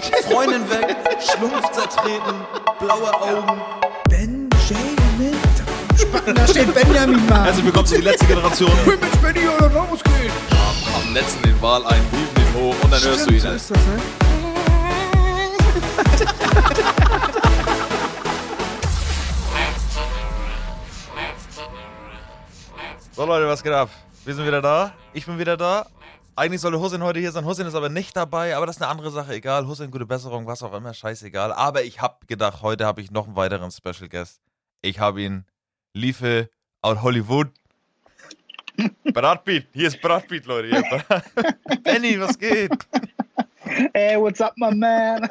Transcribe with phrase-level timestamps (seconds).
[0.00, 2.46] Freundin weg, Schlumpf zertreten,
[2.78, 3.60] blaue Augen.
[4.08, 5.36] Benjamin.
[5.96, 7.44] Spacken, da steht Benjamin mal.
[7.44, 8.70] Herzlich willkommen zu die letzte Generation.
[8.86, 10.30] mit Benny oder was geht?
[10.94, 13.40] Am letzten den Wal ein, hieven ihn hoch und dann hörst du ihn.
[13.40, 14.00] so ist das, ne?
[23.16, 23.90] So Leute, was geht ab?
[24.24, 24.92] Wir sind wieder da.
[25.12, 25.86] Ich bin wieder da.
[26.38, 27.44] Eigentlich sollte Hussein heute hier sein.
[27.44, 29.34] Hussein ist aber nicht dabei, aber das ist eine andere Sache.
[29.34, 29.66] Egal.
[29.66, 30.94] Hussein, gute Besserung, was auch immer.
[30.94, 31.52] Scheißegal.
[31.52, 34.40] Aber ich habe gedacht, heute habe ich noch einen weiteren Special Guest.
[34.80, 35.46] Ich habe ihn.
[35.94, 36.48] Liefe
[36.80, 37.48] out Hollywood.
[39.12, 39.66] Brad Pitt.
[39.72, 40.68] Hier ist Brad Pitt, Leute.
[40.68, 40.84] Hier.
[41.82, 42.70] Benny, was geht?
[43.92, 45.22] Hey, what's up, my man?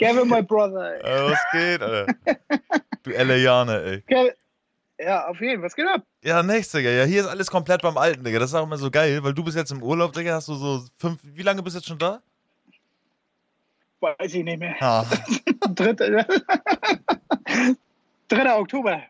[0.00, 1.00] Kevin, my brother.
[1.04, 2.12] Äh, was geht, Alter?
[3.04, 4.34] Du Eliane, ey.
[4.98, 5.66] Ja, auf jeden Fall.
[5.66, 6.02] Was geht ab?
[6.22, 6.90] Ja, nichts, Digga.
[6.90, 8.38] Ja, hier ist alles komplett beim Alten, Digga.
[8.38, 10.34] Das ist auch immer so geil, weil du bist jetzt im Urlaub, Digga.
[10.34, 11.18] Hast du so fünf.
[11.22, 12.22] Wie lange bist du jetzt schon da?
[14.00, 14.76] Weiß ich nicht mehr.
[14.80, 15.04] Ah,
[15.74, 16.26] Dritte,
[18.28, 18.54] 3.
[18.54, 19.02] Oktober.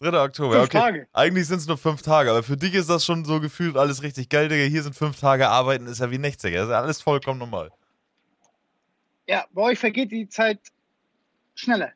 [0.00, 0.22] 3.
[0.22, 0.78] Oktober, Fünf okay.
[0.78, 1.08] Tage.
[1.12, 4.02] Eigentlich sind es nur fünf Tage, aber für dich ist das schon so gefühlt alles
[4.02, 4.64] richtig geil, Digga.
[4.64, 6.58] Hier sind fünf Tage arbeiten, ist ja wie nichts, Digga.
[6.58, 7.70] Das ist ja alles vollkommen normal.
[9.26, 10.58] Ja, bei euch vergeht die Zeit
[11.54, 11.92] schneller.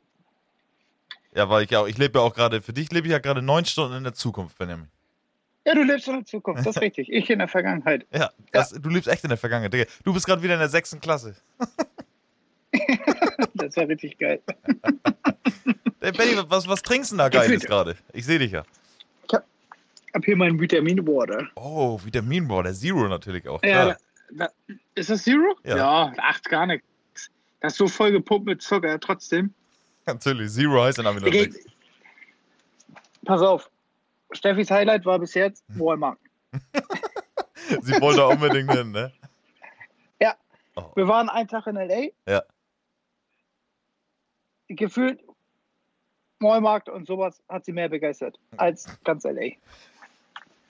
[1.34, 3.18] Ja, weil ich ja auch, ich lebe ja auch gerade, für dich lebe ich ja
[3.18, 4.88] gerade neun Stunden in der Zukunft, Benjamin.
[5.66, 7.10] Ja, du lebst in der Zukunft, das ist richtig.
[7.10, 8.06] Ich in der Vergangenheit.
[8.12, 9.84] Ja, das, du lebst echt in der Vergangenheit, Digga.
[10.04, 11.34] Du bist gerade wieder in der sechsten Klasse.
[13.54, 14.40] Das war richtig geil.
[16.00, 17.96] Ey, Benny, was, was trinkst du denn da Geiles gerade?
[18.12, 18.64] Ich sehe dich ja.
[19.28, 19.44] Ich hab,
[20.12, 21.48] hab hier meinen Vitamin Water.
[21.54, 23.62] Oh, Vitamin der Zero natürlich auch.
[23.62, 23.96] Ja, da,
[24.32, 24.50] da,
[24.96, 25.56] ist das Zero?
[25.64, 25.76] Ja.
[25.76, 26.86] Ja, ach, gar nichts.
[27.60, 29.54] Das ist so voll gepumpt mit Zucker, trotzdem.
[30.06, 31.52] Natürlich, Zero heißt in Namen Okay.
[33.24, 33.70] Pass auf.
[34.32, 35.80] Steffis Highlight war bis jetzt Hm.
[35.80, 36.18] Walmart.
[37.82, 39.12] Sie wollte da unbedingt hin, ne?
[40.20, 40.34] Ja.
[40.76, 40.90] Oh.
[40.94, 42.30] Wir waren einen Tag in L.A.
[42.30, 42.42] Ja.
[44.68, 45.22] Gefühlt
[46.40, 49.52] Walmart und sowas hat sie mehr begeistert als ganz L.A.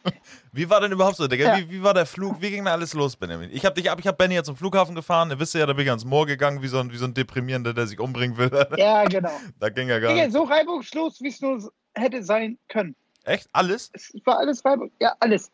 [0.53, 1.57] Wie war denn überhaupt so, Digga?
[1.57, 1.59] Ja.
[1.59, 2.41] Wie, wie war der Flug?
[2.41, 3.51] Wie ging da alles los, Benjamin?
[3.53, 5.31] Ich hab dich ab, ich hab Benny ja zum Flughafen gefahren.
[5.31, 7.15] Ihr wisst ja, da bin ich ans Moor gegangen, wie so ein, wie so ein
[7.15, 8.51] Deprimierender, der sich umbringen will.
[8.77, 9.31] Ja, genau.
[9.61, 10.33] da ging ja gar Digga, nicht.
[10.33, 12.95] so reibungslos, wie es nur hätte sein können.
[13.25, 13.49] Echt?
[13.53, 13.91] Alles?
[13.93, 14.97] Es war alles reibungslos.
[15.01, 15.51] Ja, alles.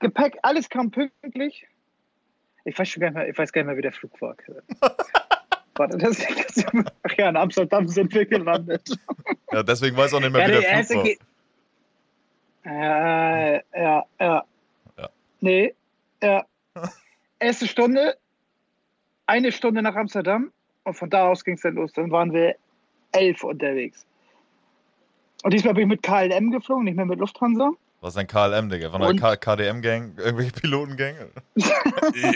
[0.00, 1.66] Gepäck, alles kam pünktlich.
[2.64, 4.34] Ich weiß schon gar nicht mehr, ich weiß gar nicht mehr, wie der Flug war.
[5.76, 6.64] Warte, das, das,
[7.04, 8.98] ach ja, in Amsterdam sind wir gelandet.
[9.52, 11.26] Ja, deswegen weiß auch nicht mehr, Ja, wie der der Flug war.
[12.68, 14.44] Äh, ja, ja.
[14.98, 15.08] Ja.
[15.40, 15.74] Nee,
[16.22, 16.44] ja.
[17.38, 18.16] Erste Stunde,
[19.26, 20.52] eine Stunde nach Amsterdam
[20.84, 21.92] und von da aus ging es dann los.
[21.92, 22.56] Dann waren wir
[23.12, 24.04] elf unterwegs.
[25.44, 27.70] Und diesmal bin ich mit KLM geflogen, nicht mehr mit Lufthansa.
[28.00, 28.90] Was ist denn KLM, Digga?
[28.90, 30.18] Von der KDM-Gang?
[30.18, 31.14] Irgendwelche Pilotengang?
[31.54, 31.64] ich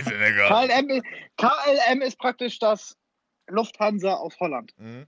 [0.04, 0.69] bin egal.
[0.69, 1.04] KLM, ist-
[1.37, 2.97] KLM ist praktisch das
[3.48, 4.72] Lufthansa aus Holland.
[4.78, 5.06] Mhm.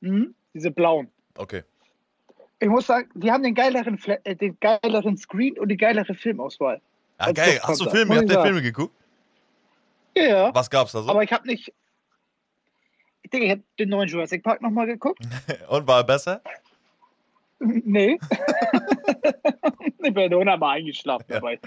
[0.00, 0.34] Mhm.
[0.54, 1.10] Diese blauen.
[1.36, 1.62] Okay.
[2.62, 6.14] Ich muss sagen, die haben den geileren, Fla- äh, den geileren Screen und die geilere
[6.14, 6.80] Filmauswahl.
[7.18, 7.60] Ah, Als geil.
[7.60, 8.14] Hast du Filme?
[8.16, 8.40] Habt ihr.
[8.40, 8.94] Filme geguckt?
[10.16, 10.54] Ja, ja.
[10.54, 11.10] Was gab's da so?
[11.10, 11.72] Aber ich habe nicht.
[13.22, 15.18] Ich denke, ich habe den neuen Jurassic Park nochmal geguckt.
[15.68, 16.40] Und war er besser?
[17.58, 18.16] nee.
[20.04, 21.36] ich bin hundertmal eingeschlafen Ja.
[21.40, 21.58] dabei.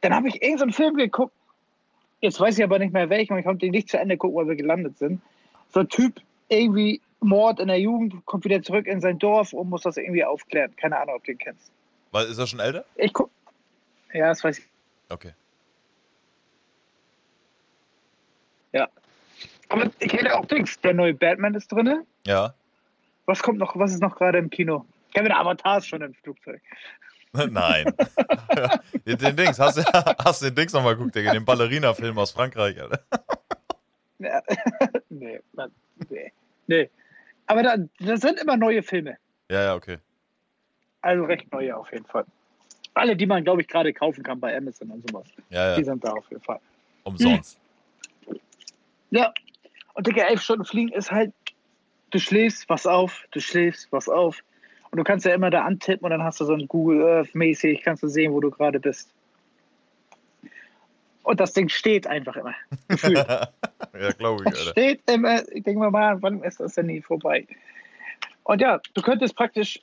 [0.00, 1.34] Dann habe ich irgendeinen Film geguckt.
[2.22, 4.36] Jetzt weiß ich aber nicht mehr welchen und ich konnte den nicht zu Ende gucken,
[4.38, 5.20] weil wir gelandet sind.
[5.68, 9.68] So ein Typ, irgendwie Mord in der Jugend, kommt wieder zurück in sein Dorf und
[9.68, 10.74] muss das irgendwie aufklären.
[10.76, 11.72] Keine Ahnung, ob du den kennst.
[12.10, 12.84] Weil, ist er schon älter?
[12.96, 13.30] Ich guck.
[14.12, 14.66] Ja, das weiß ich.
[15.10, 15.32] Okay.
[18.72, 18.88] Ja.
[19.68, 20.80] Aber ich hätte auch Dings.
[20.80, 22.04] Der neue Batman ist drin.
[22.26, 22.54] Ja.
[23.26, 23.76] Was kommt noch?
[23.76, 24.86] Was ist noch gerade im Kino?
[25.14, 26.62] Kevin Avatar ist schon im Flugzeug.
[27.32, 27.92] Nein.
[29.04, 31.32] den Dings, hast du hast du den Dings nochmal geguckt, Digga?
[31.32, 33.00] Den Ballerina-Film aus Frankreich, Alter.
[34.18, 34.42] Ja.
[35.08, 35.70] nee, Mann,
[36.10, 36.32] nee.
[36.66, 36.90] Nee.
[37.46, 39.16] Aber da, das sind immer neue Filme.
[39.50, 39.98] Ja, ja, okay.
[41.00, 42.24] Also recht neue auf jeden Fall.
[42.94, 45.26] Alle, die man, glaube ich, gerade kaufen kann bei Amazon und sowas.
[45.50, 45.84] Ja, Die ja.
[45.84, 46.60] sind da auf jeden Fall.
[47.04, 47.58] Umsonst.
[49.10, 49.32] Ja.
[49.94, 51.32] Und Digga, elf Stunden fliegen ist halt,
[52.10, 54.42] du schläfst, was auf, du schläfst, was auf.
[54.90, 57.34] Und du kannst ja immer da antippen und dann hast du so ein Google Earth
[57.34, 59.12] mäßig, kannst du sehen, wo du gerade bist.
[61.28, 62.54] Und das Ding steht einfach immer.
[62.88, 63.18] Gefühlt.
[63.28, 64.70] ja, glaube ich, Alter.
[64.70, 67.46] steht immer, ich denke mir mal, wann ist das denn nie vorbei?
[68.44, 69.78] Und ja, du könntest praktisch,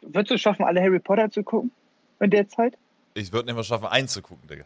[0.00, 1.72] würdest du es schaffen, alle Harry Potter zu gucken
[2.20, 2.72] in der Zeit?
[3.12, 4.64] Ich würde nicht mal schaffen, einzugucken, Digga.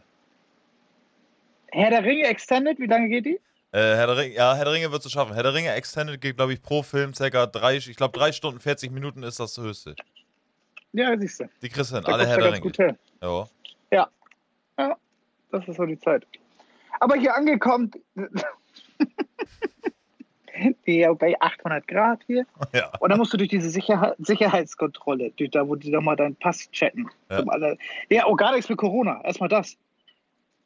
[1.73, 3.41] Herr der Ringe Extended, wie lange geht die?
[3.73, 5.33] Äh, Herr der Ringe, ja, Herr der Ringe wird es schaffen.
[5.33, 8.61] Herr der Ringe Extended geht, glaube ich, pro Film circa drei, ich glaube, drei Stunden
[8.61, 9.93] 40 Minuten ist das höchste.
[10.93, 11.49] Ja, siehst du.
[11.61, 12.61] Die kriegst du hin, alle Herr der Ringe.
[12.61, 12.97] gut hin.
[13.21, 13.49] Ja.
[15.53, 16.25] Das ist so die Zeit.
[16.99, 17.91] Aber hier angekommen,
[20.85, 22.47] ja, bei 800 Grad hier.
[22.73, 22.91] Ja.
[22.99, 26.71] Und dann musst du durch diese Sicherheit, Sicherheitskontrolle, durch da, wo die nochmal deinen Pass
[26.71, 27.07] checken.
[27.29, 27.43] Ja.
[27.47, 27.77] Alle,
[28.09, 29.21] ja, oh, gar nichts mit Corona.
[29.23, 29.77] Erstmal das.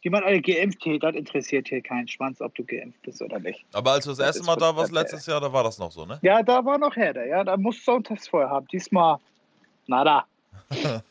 [0.06, 3.40] Die man alle geimpft hier, das interessiert hier keinen Schwanz, ob du geimpft bist oder
[3.40, 3.66] nicht.
[3.74, 5.92] Aber als du das Das erste Mal da warst, letztes Jahr, da war das noch
[5.92, 6.18] so, ne?
[6.22, 8.68] Ja, da war noch Herde, ja, da musst du einen Test vorher haben.
[8.68, 9.18] Diesmal,
[9.88, 10.26] nada.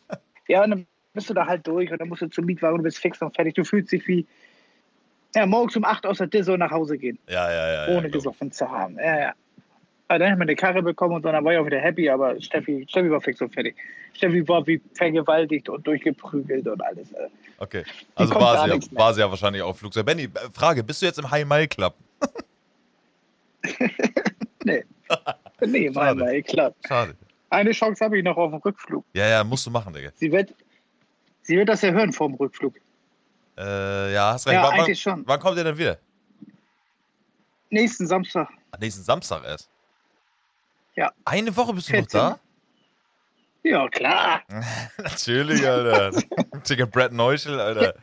[0.49, 0.87] ja, und dann
[1.17, 3.35] bist du da halt durch und dann musst du zum Mietwagen und bist fix und
[3.35, 3.55] fertig.
[3.55, 4.25] Du fühlst dich wie,
[5.35, 7.73] ja, morgens um 8 aus der Disso nach Hause gehen, Ja, ja, ja.
[7.73, 8.13] ja ohne glaub ich.
[8.13, 8.97] gesoffen zu haben.
[8.99, 9.33] Ja, ja.
[10.09, 12.41] Aber dann haben wir eine Karre bekommen und dann war ich auch wieder happy, aber
[12.41, 13.75] Steffi, Steffi war fix und fertig.
[14.15, 17.11] Steffi war wie vergewaltigt und durchgeprügelt und alles.
[17.13, 17.29] äh.
[17.59, 17.83] Okay.
[18.15, 20.07] Also war sie, ja, war sie ja wahrscheinlich auch Flugzeug.
[20.07, 21.95] Benny, äh, Frage, bist du jetzt im High-Mile-Club?
[24.65, 24.85] Nee.
[25.65, 26.19] nee, Schade.
[26.19, 26.75] Mann, ey, klar.
[26.87, 27.15] Schade.
[27.51, 29.05] Eine Chance habe ich noch auf dem Rückflug.
[29.13, 30.11] Ja, ja, musst du machen, Digga.
[30.17, 30.53] Sie wird,
[31.47, 32.75] sie wird das ja hören vor dem Rückflug.
[33.57, 34.55] Äh, ja, hast recht.
[34.55, 35.23] Ja, wann, wann, eigentlich schon.
[35.27, 35.99] wann kommt ihr denn wieder?
[37.71, 38.49] Nächsten Samstag.
[38.71, 39.71] Ach, nächsten Samstag erst.
[40.95, 41.13] Ja.
[41.25, 42.21] Eine Woche bist du 14.
[42.21, 42.41] noch da?
[43.63, 44.43] Ja, klar.
[44.99, 46.23] Natürlich, Alter.
[46.69, 47.95] Digga, Brad Neuschel, Alter.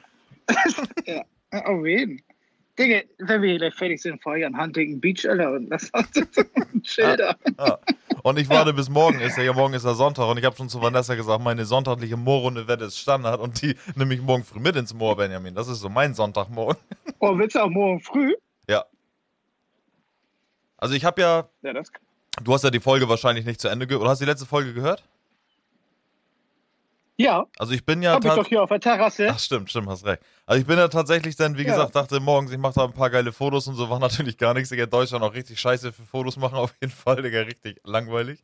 [1.05, 1.23] Ja,
[1.65, 2.21] auf jeden.
[2.77, 6.89] Digga, wenn wir gleich fertig sind, fahre ich an Huntington Beach, Alter, und lass uns
[6.89, 7.35] Schilder.
[7.59, 7.77] Ja.
[8.23, 10.55] Und ich warte bis morgen ist ja, ja morgen ist ja Sonntag und ich habe
[10.55, 14.43] schon zu Vanessa gesagt, meine sonntagliche Moorrunde Wette ist Standard und die nehme ich morgen
[14.43, 15.53] früh mit ins Moor, Benjamin.
[15.53, 16.81] Das ist so mein Sonntagmorgen.
[17.19, 18.35] Oh, willst du auch morgen früh?
[18.67, 18.83] Ja.
[20.77, 21.89] Also ich habe ja, Ja, das
[22.43, 24.45] du hast ja die Folge wahrscheinlich nicht zu Ende gehört, oder hast du die letzte
[24.45, 25.03] Folge gehört?
[27.15, 29.27] Ja, Also ich bin ja hab ich doch hier auf der Terrasse.
[29.30, 30.21] Ach stimmt, stimmt, hast recht.
[30.48, 31.68] Also ich bin ja tatsächlich dann, wie Ja.
[31.68, 34.54] gesagt, dachte morgens, ich mache da ein paar geile Fotos und so, war natürlich gar
[34.54, 34.69] nichts.
[34.69, 38.42] Digga, Deutschland auch richtig scheiße für Fotos machen auf jeden Fall, Digga, richtig langweilig.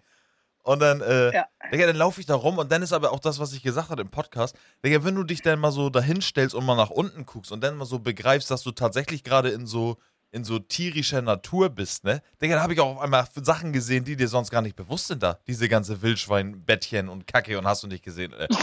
[0.63, 1.45] Und dann, äh, Ja.
[1.71, 3.89] Digga, dann laufe ich da rum und dann ist aber auch das, was ich gesagt
[3.89, 4.55] habe im Podcast,
[4.85, 7.61] Digga, wenn du dich dann mal so dahin stellst und mal nach unten guckst und
[7.61, 9.97] dann mal so begreifst, dass du tatsächlich gerade in so
[10.31, 12.21] in so tierischer Natur bist, ne?
[12.41, 15.07] Digga, da habe ich auch auf einmal Sachen gesehen, die dir sonst gar nicht bewusst
[15.07, 15.39] sind da.
[15.47, 18.33] Diese ganze Wildschwein-Bettchen und Kacke und hast du nicht gesehen.
[18.33, 18.47] Äh.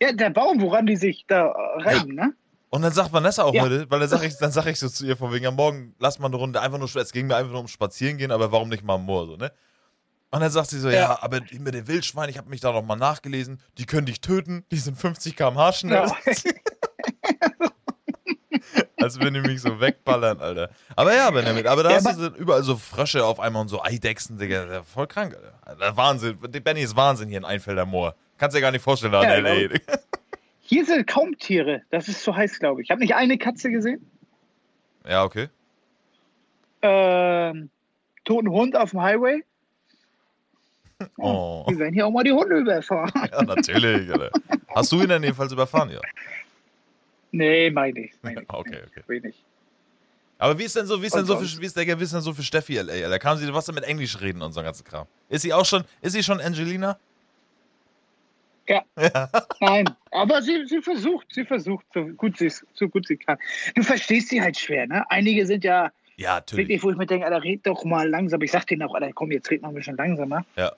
[0.00, 1.46] Ja, der Baum, woran die sich da
[1.78, 2.32] reiben, ne?
[2.70, 3.62] Und dann sagt Vanessa auch Ja.
[3.62, 5.96] heute, weil dann sag ich, dann sag ich so zu ihr von wegen, ja, morgen
[5.98, 8.52] lass mal eine Runde einfach nur, es ging mir einfach nur um Spazieren gehen, aber
[8.52, 9.50] warum nicht mal am Moor, so, ne?
[10.30, 11.22] Und dann sagt sie so, ja, Ja.
[11.22, 14.64] aber mit den Wildschweinen, ich habe mich da noch mal nachgelesen, die können dich töten,
[14.70, 16.06] die sind 50 km/h schnell.
[16.06, 16.16] Ja.
[19.00, 20.70] Als wenn die mich so wegballern, Alter.
[20.96, 23.82] Aber ja, Benjamin, aber da Ja, hast du überall so Frösche auf einmal und so
[23.82, 25.76] Eidechsen, Digga, der- voll krank, Alter.
[25.80, 28.14] Der Wahnsinn, Benny ist Wahnsinn hier in Einfelder Moor.
[28.38, 29.78] Kannst dir gar nicht vorstellen, da in L.A.
[30.60, 31.82] Hier sind kaum Tiere.
[31.90, 32.86] Das ist zu heiß, glaube ich.
[32.86, 34.04] Ich habe nicht eine Katze gesehen.
[35.08, 35.48] Ja, okay.
[36.82, 37.70] Ähm,
[38.24, 39.42] toten Hund auf dem Highway.
[41.16, 41.64] Oh.
[41.70, 43.12] Die werden hier auch mal die Hunde überfahren.
[43.30, 44.32] Ja, natürlich, Alter.
[44.74, 46.00] Hast du ihn denn jedenfalls überfahren, ja?
[47.32, 48.12] Nee, meine ich.
[48.22, 48.48] Mein ich.
[48.48, 49.02] Okay, okay.
[49.06, 49.44] Wenig.
[50.38, 52.12] Aber wie ist denn so, wie ist denn so für, wie ist, der, wie ist
[52.12, 52.92] denn so für Steffi LA?
[52.92, 53.18] Alter?
[53.18, 55.06] Kam sie was mit Englisch reden und so ganzen Kram?
[55.28, 56.96] Ist sie auch schon, ist sie schon Angelina?
[58.68, 58.82] Ja.
[59.60, 63.38] Nein, aber sie, sie versucht, sie versucht, so gut sie, so gut sie kann.
[63.74, 65.04] Du verstehst sie halt schwer, ne?
[65.10, 66.64] Einige sind ja Ja, natürlich.
[66.64, 68.40] wirklich, wo ich mir denke, Alter, red doch mal langsam.
[68.42, 70.44] Ich sag denen auch, Alter, komm, jetzt red mal ein bisschen langsamer.
[70.56, 70.72] Ja.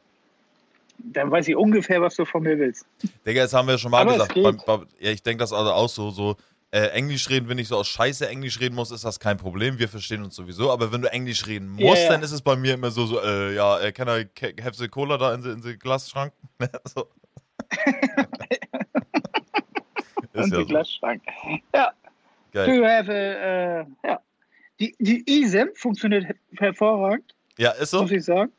[1.04, 2.86] Dann weiß ich ungefähr, was du von mir willst.
[3.26, 4.34] Digga, jetzt haben wir schon mal Aber es gesagt.
[4.34, 4.44] geht.
[4.44, 6.36] Beim, beim, ja, ich denke das also auch so, so
[6.72, 9.78] äh, Englisch reden, wenn ich so aus Scheiße Englisch reden muss, ist das kein Problem.
[9.78, 10.70] Wir verstehen uns sowieso.
[10.70, 12.08] Aber wenn du Englisch reden musst, ja.
[12.08, 14.28] dann ist es bei mir immer so, so äh, ja, äh, can I
[14.62, 16.32] have the Cola da in the, in the Glasschrank?
[16.84, 17.08] so.
[20.32, 20.66] Und ja die so.
[20.66, 21.22] Glasschrank.
[21.74, 21.92] Ja,
[22.52, 22.78] Geil.
[22.78, 24.20] du have, äh, ja.
[24.80, 28.02] Die, die eSIM funktioniert hervorragend, Ja, ist so?
[28.02, 28.50] muss ich sagen.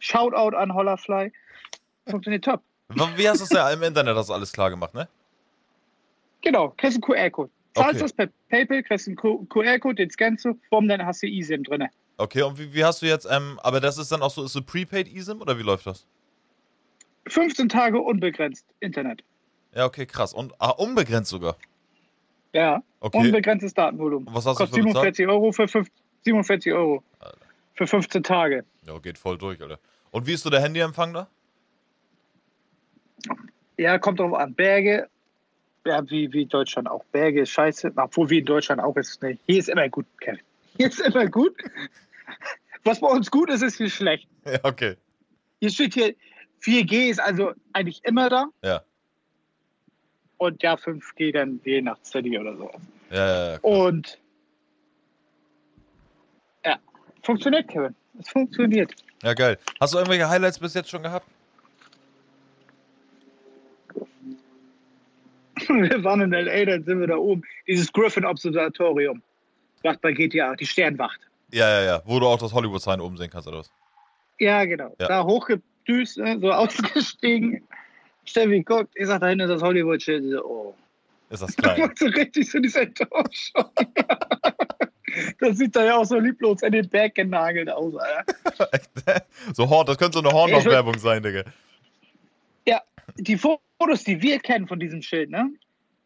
[0.00, 1.32] Shoutout an Hollerfly.
[2.08, 2.62] Funktioniert top.
[3.16, 5.08] Wie hast du es ja im Internet das alles klar gemacht, ne?
[6.42, 7.50] Genau, kriegst einen QR-Code.
[7.74, 8.00] Zahlst Okay.
[8.00, 11.88] das per PayPal, kriegst einen QR-Code, den scannst du, bumm, dann hast du eSIM drin.
[12.18, 14.52] Okay, und wie, wie hast du jetzt, ähm, aber das ist dann auch so, ist
[14.52, 16.06] so Prepaid eSIM oder wie läuft das?
[17.28, 19.22] 15 Tage unbegrenzt Internet.
[19.74, 20.34] Ja, okay, krass.
[20.34, 21.56] Und ah, unbegrenzt sogar.
[22.52, 23.18] Ja, Okay.
[23.18, 24.28] unbegrenztes Datenvolumen.
[24.28, 25.16] Und was hast du Kostet für bezahlt?
[25.16, 25.88] 47 Euro für, fünf,
[26.24, 27.02] 47 Euro
[27.74, 28.64] für 15 Tage.
[28.86, 29.78] Ja, geht voll durch, Alter.
[30.10, 31.28] Und wie ist so der Handyempfang da?
[33.76, 34.54] Ja, kommt drauf an.
[34.54, 35.08] Berge,
[35.84, 37.04] ja, wie, wie Deutschland auch.
[37.06, 39.22] Berge ist scheiße, obwohl wie in Deutschland auch ist.
[39.22, 40.40] Nee, hier ist immer gut, Kevin.
[40.76, 41.56] Hier ist immer gut.
[42.84, 44.28] Was bei uns gut ist, ist hier schlecht.
[44.44, 44.96] Ja, okay.
[45.60, 46.16] Hier steht hier,
[46.64, 48.46] 4G ist also eigentlich immer da.
[48.64, 48.82] Ja.
[50.38, 52.68] Und ja, 5G dann je nach City oder so.
[53.10, 53.58] Ja, ja.
[53.60, 54.18] Und
[56.64, 56.76] ja,
[57.22, 57.94] funktioniert, Kevin.
[58.18, 58.92] Es funktioniert.
[59.22, 59.58] Ja, geil.
[59.78, 61.26] Hast du irgendwelche Highlights bis jetzt schon gehabt?
[65.90, 67.42] Wir waren in L.A., dann sind wir da oben.
[67.66, 69.22] Dieses Griffin-Observatorium.
[69.82, 71.20] Wacht bei GTA, die Sternwacht.
[71.52, 72.02] Ja, ja, ja.
[72.04, 73.70] Wo du auch das Hollywood-Sign oben sehen kannst, oder was?
[74.38, 74.94] Ja, genau.
[74.98, 75.08] Ja.
[75.08, 77.62] Da hochgedüst, ne, so ausgestiegen.
[78.24, 80.24] Steffi guckt, ich sag, da hinten ist das Hollywood-Schild.
[80.30, 80.74] So, oh.
[81.30, 81.80] Ist das Da klein?
[81.88, 83.70] macht so richtig so diese Enttäuschung.
[85.40, 88.68] das sieht da ja auch so lieblos in den Berg genagelt aus, Alter.
[88.72, 88.90] Echt?
[89.54, 91.42] so Horn, das könnte so eine Hornbach-Werbung sein, Digga.
[92.66, 92.80] Ja,
[93.16, 95.50] die Fotos, die wir kennen von diesem Schild, ne,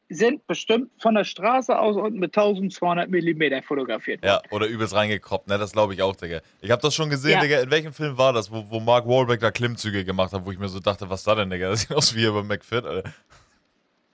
[0.09, 4.25] sind bestimmt von der Straße aus unten mit 1200 Millimeter fotografiert.
[4.25, 5.59] Ja, oder übelst reingekroppt, ne?
[5.59, 6.41] Das glaube ich auch, Digga.
[6.61, 7.41] Ich habe das schon gesehen, Ja.
[7.41, 7.61] Digga.
[7.61, 10.59] In welchem Film war das, wo, wo Mark Wahlberg da Klimmzüge gemacht hat, wo ich
[10.59, 11.71] mir so dachte, was da denn, Digga?
[11.71, 13.13] Das sieht aus wie hier bei McFit, Alter.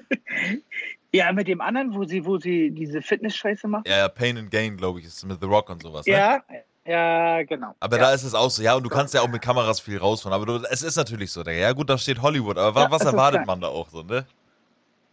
[1.14, 3.86] Ja, mit dem anderen, wo sie, wo sie diese Fitness-Scheiße macht.
[3.86, 6.14] Ja, ja, Pain and Gain, glaube ich, ist mit The Rock und sowas, ne?
[6.14, 6.42] Ja,
[6.86, 7.76] ja, genau.
[7.80, 8.04] Aber ja.
[8.04, 10.34] da ist es auch so, ja, und du kannst ja auch mit Kameras viel rausfahren.
[10.34, 11.44] Aber du, es ist natürlich so.
[11.44, 14.26] Ja, gut, da steht Hollywood, aber Ja, was erwartet man da auch so, ne?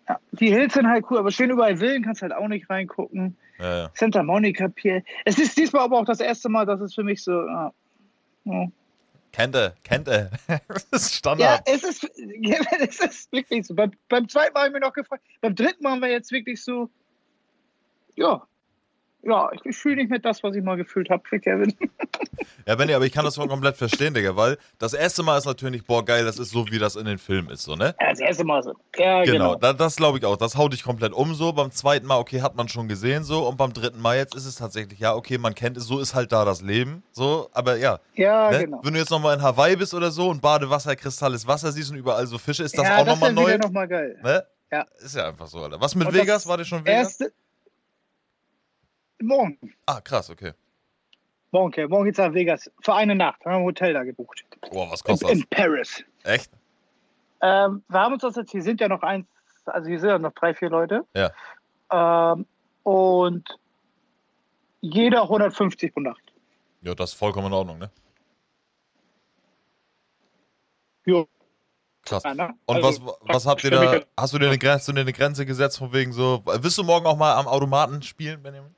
[0.08, 0.18] ja.
[0.32, 3.36] Die Hills sind halt cool, aber stehen überall Villen, kannst halt auch nicht reingucken.
[3.58, 3.90] Ja, ja.
[3.94, 5.02] Santa Monica Pier.
[5.24, 7.32] Es ist diesmal aber auch das erste Mal, dass es für mich so.
[7.32, 7.72] Ja,
[8.44, 8.66] ja.
[9.32, 10.30] Kennt er, kennt er.
[10.68, 11.62] das ist Ja, Standard.
[11.66, 12.02] es ist,
[12.40, 13.74] ja, es ist wirklich so.
[13.74, 15.22] Beim, beim zweiten Mal habe ich mich noch gefragt.
[15.42, 16.88] Beim dritten Mal haben wir jetzt wirklich so,
[18.16, 18.42] ja,
[19.22, 21.74] ja, ich, fühle nicht mehr das, was ich mal gefühlt habe für Kevin.
[22.66, 25.46] Ja, Benny, aber ich kann das voll komplett verstehen, Digga, weil das erste Mal ist
[25.46, 27.94] natürlich, boah, geil, das ist so, wie das in den Filmen ist, so, ne?
[28.00, 28.74] Ja, das erste Mal so.
[28.96, 29.54] Ja, Genau, genau.
[29.56, 30.36] da, das glaube ich auch.
[30.36, 31.52] Das haut dich komplett um so.
[31.52, 33.46] Beim zweiten Mal, okay, hat man schon gesehen so.
[33.48, 36.14] Und beim dritten Mal jetzt ist es tatsächlich, ja, okay, man kennt es, so ist
[36.14, 37.02] halt da das Leben.
[37.12, 38.00] So, aber ja.
[38.14, 38.64] Ja, ne?
[38.64, 38.80] genau.
[38.82, 41.96] Wenn du jetzt nochmal in Hawaii bist oder so und Badewasser, kristalles Wasser siehst und
[41.96, 43.54] überall so Fische, ist das ja, auch nochmal das ist neu.
[43.54, 44.18] wieder nochmal geil.
[44.22, 44.44] Ne?
[44.70, 44.86] Ja.
[44.98, 45.80] Ist ja einfach so, Alter.
[45.80, 46.42] Was mit Und Vegas?
[46.42, 47.20] das War dir schon Vegas?
[47.20, 47.32] Erste.
[49.20, 49.58] Morgen.
[49.86, 50.52] Ah, krass, okay.
[51.50, 51.86] Morgen, okay.
[51.88, 52.70] Morgen geht's nach Vegas.
[52.82, 53.44] Für eine Nacht.
[53.44, 54.44] Haben wir ein Hotel da gebucht.
[54.70, 55.38] Boah, was In, kostet das?
[55.38, 56.04] in Paris.
[56.24, 56.50] Echt?
[57.40, 59.26] Ähm, wir haben uns das jetzt, hier sind ja noch eins,
[59.64, 61.04] also hier sind ja noch drei, vier Leute.
[61.14, 61.30] Ja.
[61.90, 62.46] Ähm,
[62.82, 63.48] und
[64.80, 66.22] jeder 150 pro Nacht.
[66.82, 67.90] Ja, das ist vollkommen in Ordnung, ne?
[71.06, 71.26] Jo.
[72.04, 72.22] Krass.
[72.24, 72.54] Ja, ne?
[72.66, 74.00] Und Also, was, was habt ihr da?
[74.16, 76.42] Hast du dir eine Grenze, hast du dir eine Grenze gesetzt von wegen so?
[76.44, 78.74] Willst du morgen auch mal am Automaten spielen, Benjamin?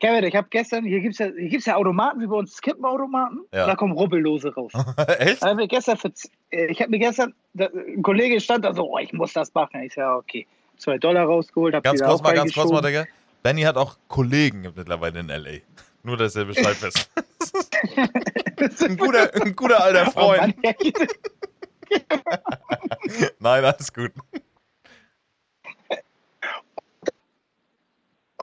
[0.00, 2.54] Kevin, ich habe gestern, hier gibt es ja, hier gibt's ja Automaten, wie bei uns
[2.56, 3.40] Skippenautomaten.
[3.52, 3.66] Ja.
[3.66, 4.72] Da kommen Rubbellose raus.
[5.18, 5.44] Echt?
[5.44, 6.12] Ich gestern für,
[6.50, 9.82] äh, ich habe mir gestern, ein Kollege stand da so, oh, ich muss das machen.
[9.82, 10.46] Ich sage, okay.
[10.76, 12.80] Zwei Dollar rausgeholt, hab Ganz kurz mal, ganz kurz mal.
[12.80, 13.06] Digga.
[13.42, 15.58] Benny hat auch Kollegen mittlerweile in L.A.
[16.04, 17.10] Nur, dass er Bescheid weiß.
[18.82, 20.62] ein, guter, ein guter alter Oh, Freund.
[20.62, 20.74] Mann,
[23.40, 24.12] Nein, alles gut.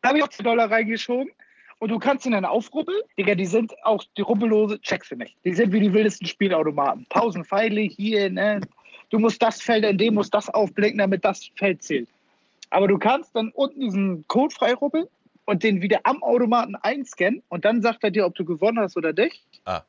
[0.02, 1.32] Da habe ich auch 2 Dollar reingeschoben.
[1.80, 3.02] Und du kannst ihn dann aufrubbeln.
[3.18, 5.36] Digga, die sind auch, die Rubbellose, checkst du nicht.
[5.44, 7.06] Die sind wie die wildesten Spielautomaten.
[7.10, 8.62] Tausend Pfeile hier, ne?
[9.10, 12.10] Du musst das Feld, in dem muss das aufblicken, damit das Feld zählt.
[12.70, 15.06] Aber du kannst dann unten diesen Code freirubbeln
[15.46, 18.98] und den wieder am Automaten einscannen und dann sagt er dir, ob du gewonnen hast
[18.98, 19.44] oder nicht.
[19.66, 19.84] Ah.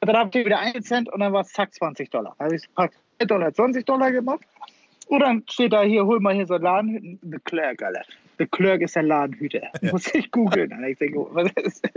[0.00, 2.34] Und dann habt ihr wieder 1 Cent und dann war es zack 20 Dollar.
[2.38, 4.44] Da habe ich praktisch 1 Dollar 20 Dollar gemacht.
[5.08, 7.18] Und dann steht da hier, hol mal hier so Ladenhüten.
[7.22, 8.04] The Clerk, Alter.
[8.38, 9.62] The Clerk ist der Ladenhüter.
[9.82, 10.72] Muss ich googeln.
[10.84, 11.88] Ich denke, oh, was ist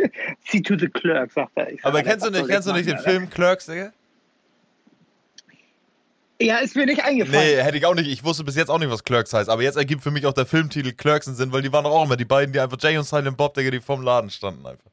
[0.45, 1.65] See to the Clerk, sagt er.
[1.65, 3.91] Sag, Aber Alter, kennst du nicht, kennst du ich nicht den Film Clerks, Digga?
[6.41, 7.39] Ja, ist mir nicht eingefallen.
[7.39, 8.07] Nee, hätte ich auch nicht.
[8.07, 9.49] Ich wusste bis jetzt auch nicht, was Clerks heißt.
[9.49, 11.91] Aber jetzt ergibt für mich auch der Filmtitel Clerks einen Sinn, weil die waren doch
[11.91, 14.65] auch immer die beiden, die einfach Jay und Silent Bob, Digga, die vorm Laden standen
[14.65, 14.91] einfach.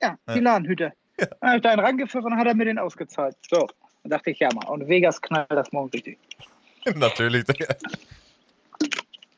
[0.00, 0.92] Ja, die Ladenhüter.
[1.16, 3.36] Dann habe ich da einen rangepfiffen und hat er mir den ausgezahlt.
[3.50, 3.66] So,
[4.04, 4.68] dann dachte ich, ja mal.
[4.68, 6.18] Und Vegas knallt das morgen richtig.
[6.94, 7.74] Natürlich, Digga.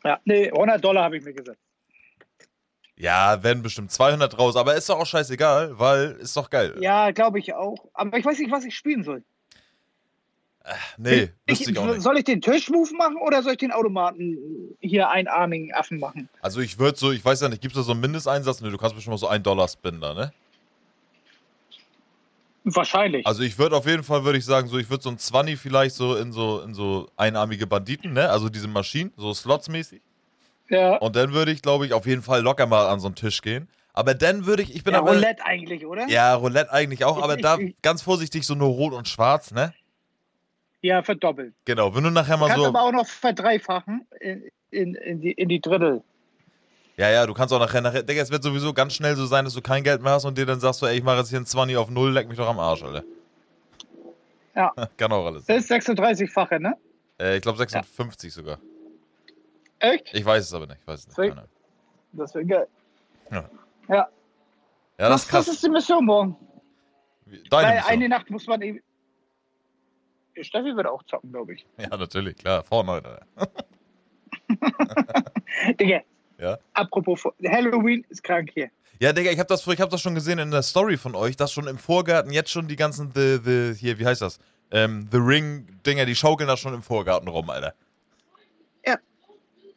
[0.05, 1.61] Ja, nee, 100 Dollar habe ich mir gesetzt.
[2.97, 6.77] Ja, werden bestimmt 200 raus, aber ist doch auch scheißegal, weil ist doch geil.
[6.81, 7.87] Ja, glaube ich auch.
[7.95, 9.23] Aber ich weiß nicht, was ich spielen soll.
[10.99, 12.03] Nee, wüsste ich auch nicht.
[12.03, 16.29] Soll ich den Tischmove machen oder soll ich den Automaten hier einarmigen Affen machen?
[16.43, 18.61] Also ich würde so, ich weiß ja nicht, gibt es da so einen Mindesteinsatz?
[18.61, 20.33] Nee, du kannst bestimmt mal so einen Dollar spinnen da, ne?
[22.65, 23.27] Wahrscheinlich.
[23.27, 25.59] Also ich würde auf jeden Fall, würde ich sagen, so, ich würde so ein 20
[25.59, 28.29] vielleicht so in so, in so einarmige Banditen, ne?
[28.29, 30.03] Also diese Maschinen, so slotsmäßig.
[30.69, 30.97] ja.
[30.97, 33.41] Und dann würde ich, glaube ich, auf jeden Fall locker mal an so einen Tisch
[33.41, 33.69] gehen.
[33.93, 35.13] Aber dann würde ich, ich bin ja, aber.
[35.13, 36.07] Roulette eigentlich, oder?
[36.09, 39.73] Ja, Roulette eigentlich auch, aber da ganz vorsichtig so nur rot und schwarz, ne?
[40.83, 41.55] Ja, verdoppelt.
[41.65, 42.69] Genau, wenn du nachher mal kannst so.
[42.69, 46.03] aber auch noch verdreifachen in, in, in, die, in die Drittel.
[47.01, 49.47] Ja, ja, du kannst auch nachher, nachher, Digga, es wird sowieso ganz schnell so sein,
[49.47, 51.31] dass du kein Geld mehr hast und dir dann sagst du, ey, ich mache jetzt
[51.31, 53.05] hier ein 20 auf null, leck mich doch am Arsch, Alter.
[54.55, 54.71] Ja.
[54.99, 55.47] Kann auch alles.
[55.47, 56.77] Das ist 36-fache, ne?
[57.19, 58.59] Äh, ich glaube 56 sogar.
[59.79, 60.13] Echt?
[60.13, 61.35] Ich weiß es aber nicht, ich weiß es nicht.
[61.35, 61.49] Keine.
[62.13, 62.69] Das wäre geil.
[63.31, 63.51] Ja.
[63.89, 63.95] Ja.
[63.97, 64.09] Ja,
[64.99, 65.49] das was, ist krass.
[65.49, 66.37] was ist die Mission morgen?
[67.25, 67.93] Deine Weil Mission.
[67.93, 68.81] eine Nacht muss man eben.
[70.39, 71.67] Steffi wird auch zocken, glaube ich.
[71.79, 72.63] Ja, natürlich, klar.
[72.63, 73.23] Fortnite.
[73.37, 73.53] Alter.
[75.81, 76.03] Digga,
[76.41, 76.59] Ja.
[76.75, 78.71] apropos Halloween ist krank hier.
[78.99, 81.37] Ja, Digga, ich habe das, ich hab das schon gesehen in der Story von euch,
[81.37, 84.39] dass schon im Vorgarten jetzt schon die ganzen, the, the, hier, wie heißt das?
[84.71, 87.75] Ähm, The Ring-Dinger, die schaukeln da schon im Vorgarten rum, Alter.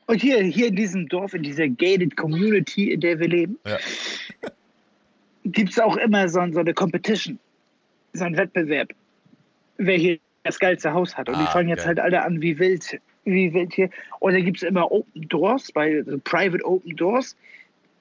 [0.06, 3.78] Und hier, hier in diesem Dorf, in dieser gated Community, in der wir leben, Ja.
[5.46, 7.40] gibt es auch immer so, so eine Competition,
[8.12, 8.90] so einen Wettbewerb,
[9.78, 11.30] wer hier das geilste Haus hat.
[11.30, 11.88] Und die Ah, fangen jetzt geil.
[11.88, 13.90] halt alle an wie wild, wie wild hier.
[14.20, 17.36] Und da gibt es immer Open Doors, bei so Private Open Doors.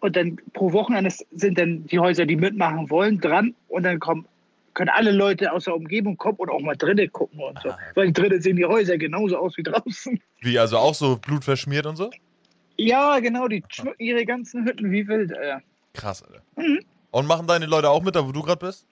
[0.00, 3.54] Und dann pro Wochenende sind dann die Häuser, die mitmachen wollen, dran.
[3.68, 4.26] Und dann kommen,
[4.74, 7.70] können alle Leute aus der Umgebung kommen und auch mal drinnen gucken und so.
[7.70, 7.92] Ah, okay.
[7.94, 10.20] Weil drinnen sehen die Häuser genauso aus wie draußen.
[10.40, 12.10] Wie, also auch so blutverschmiert und so?
[12.76, 15.30] Ja, genau, die schmücken ihre ganzen Hütten wie wild.
[15.30, 15.58] Äh.
[15.94, 16.42] Krass, Alter.
[16.56, 16.80] Mhm.
[17.12, 18.86] Und machen deine Leute auch mit, da wo du gerade bist?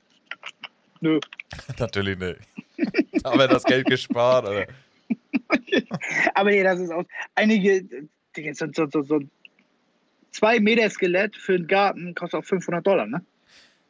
[1.01, 1.19] Nö.
[1.79, 2.39] Natürlich nicht.
[3.23, 4.73] da haben wir das Geld gespart, Alter.
[6.35, 7.05] Aber nee, das ist auch.
[7.35, 7.85] Einige,
[8.55, 9.31] so, so, so, so ein
[10.33, 13.25] 2 Meter Skelett für einen Garten kostet auch 500 Dollar, ne?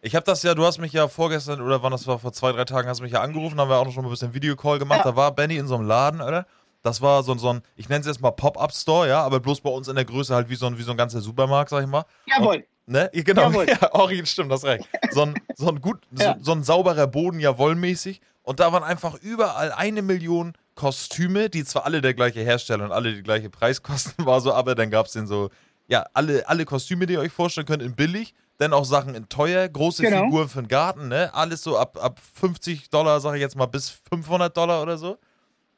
[0.02, 2.52] Ich habe das ja, du hast mich ja vorgestern oder wann das war, vor zwei,
[2.52, 4.32] drei Tagen hast du mich ja angerufen, haben wir auch noch schon mal ein bisschen
[4.32, 5.00] Videocall gemacht.
[5.04, 5.10] Ja.
[5.10, 6.46] Da war Benny in so einem Laden, Alter.
[6.82, 9.60] Das war so, ein- so ein, ich nenne es jetzt mal Pop-Up-Store, ja, aber bloß
[9.60, 11.82] bei uns in der Größe halt wie so ein, wie so ein ganzer Supermarkt, sag
[11.82, 12.06] ich mal.
[12.26, 12.64] Jawohl.
[12.86, 13.10] Ne?
[13.12, 13.66] Ja, Genau, Jawohl.
[13.68, 14.88] ja, Ori, stimmt, das recht.
[15.10, 16.36] So ein, so ein gut, Ja.
[16.38, 18.22] so, so ein sauberer Boden, ja, wollmäßig.
[18.42, 22.92] Und da waren einfach überall eine Million Kostüme, die zwar alle der gleiche Hersteller und
[22.92, 25.50] alle die gleiche Preiskosten war, so, aber dann gab es den so,
[25.88, 29.28] ja, alle, alle Kostüme, die ihr euch vorstellen könnt, in billig, dann auch Sachen in
[29.28, 30.24] teuer, große Genau.
[30.24, 31.32] Figuren für den Garten, ne?
[31.34, 35.18] Alles so ab, ab 50 Dollar, sag ich jetzt mal, bis 500 Dollar oder so.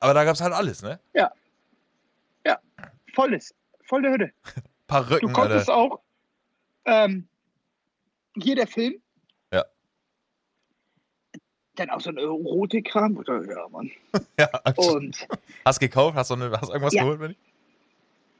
[0.01, 0.99] Aber da gab es halt alles, ne?
[3.15, 3.55] Volles.
[3.85, 4.33] Volle Hütte.
[4.87, 5.77] Paar Du Rücken, konntest Alter.
[5.77, 6.01] auch.
[6.87, 7.29] Ähm,
[8.37, 9.03] hier der Film.
[11.79, 11.87] Ja.
[11.87, 13.17] Dann auch so ein Erotikkram.
[13.17, 13.91] Oder- Ja, Mann.
[14.39, 15.27] Ja, Und
[15.65, 16.17] hast gekauft?
[16.17, 17.03] Hast du eine, hast irgendwas Ja.
[17.03, 17.37] geholt, Benny?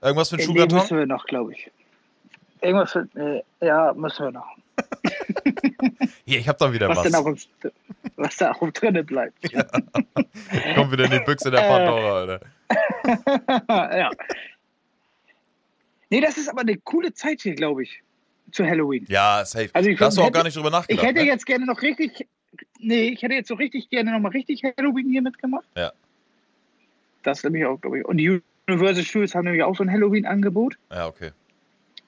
[0.03, 1.71] Irgendwas für einen äh, nee, müssen wir noch, glaube ich.
[2.61, 4.47] Irgendwas, für, äh, ja, müssen wir noch.
[6.25, 7.05] Hier, ich hab da wieder Was, was.
[7.05, 7.37] denn auch,
[8.17, 9.37] was da auch drinnen bleibt.
[10.75, 11.69] Kommt wieder in die Büchse der Äh.
[11.69, 12.41] Pandora, Alter.
[13.99, 14.11] ja.
[16.11, 18.03] Nee, das ist aber eine coole Zeit hier, glaube ich,
[18.51, 19.07] zu Halloween.
[19.09, 19.71] Ja, safe.
[19.73, 21.07] Also ich da hast du auch hätte- gar nicht drüber Ich nachgedacht.
[21.07, 21.27] hätte ne?
[21.27, 22.27] jetzt gerne noch richtig,
[22.83, 25.65] nee, ich hätte jetzt so richtig gerne noch mal richtig Halloween hier mitgemacht.
[25.77, 25.93] Ja.
[27.23, 28.05] Das nämlich auch, glaube ich.
[28.05, 30.77] Und die Universal Studios haben nämlich auch so ein Halloween-Angebot.
[30.91, 31.31] Ja, okay.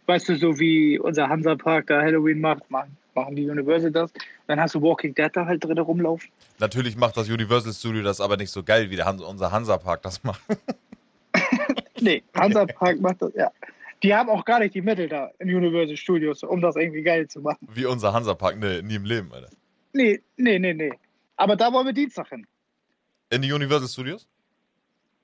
[0.06, 4.12] Weißt du, so wie unser Hansa-Park da Halloween macht, machen, machen die Universal das.
[4.46, 6.28] Dann hast du Walking Dead da halt drin rumlaufen.
[6.58, 10.02] Natürlich macht das Universal Studio das aber nicht so geil, wie der Hans unser Hansa-Park
[10.02, 10.42] das macht.
[12.00, 13.50] Nee, Hansa-Park macht das, ja.
[14.02, 17.26] Die haben auch gar nicht die Mittel da in Universal Studios, um das irgendwie geil
[17.28, 17.66] zu machen.
[17.72, 18.58] Wie unser Hansa-Park.
[18.58, 19.48] Nee, nie im Leben, Alter.
[19.94, 20.92] Nee, nee, nee, nee.
[21.36, 22.46] Aber da wollen wir Dienstag hin.
[23.30, 24.28] In die Universal Studios?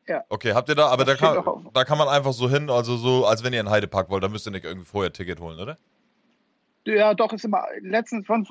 [0.07, 0.25] Ja.
[0.29, 3.27] Okay, habt ihr da, aber da kann, da kann man einfach so hin, also so,
[3.27, 5.77] als wenn ihr in Heidepark wollt, da müsst ihr nicht irgendwie vorher Ticket holen, oder?
[6.85, 7.65] Ja, doch, ist immer.
[7.81, 8.47] Letztens von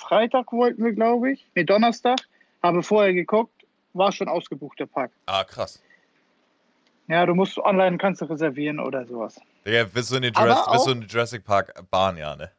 [0.00, 1.46] Freitag wollten wir, glaube ich.
[1.54, 2.18] Nee, Donnerstag.
[2.62, 5.10] Habe vorher geguckt, war schon ausgebucht, der Park.
[5.26, 5.82] Ah, krass.
[7.08, 9.40] Ja, du musst online kannst du reservieren oder sowas.
[9.66, 12.50] Digga, bist du in die, Jurassic, bist du in die Jurassic Park Bahn, ja, ne?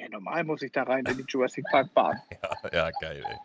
[0.00, 2.20] Ja, normal muss ich da rein in die Jurassic Park Bahn.
[2.72, 3.36] Ja, ja geil, ey.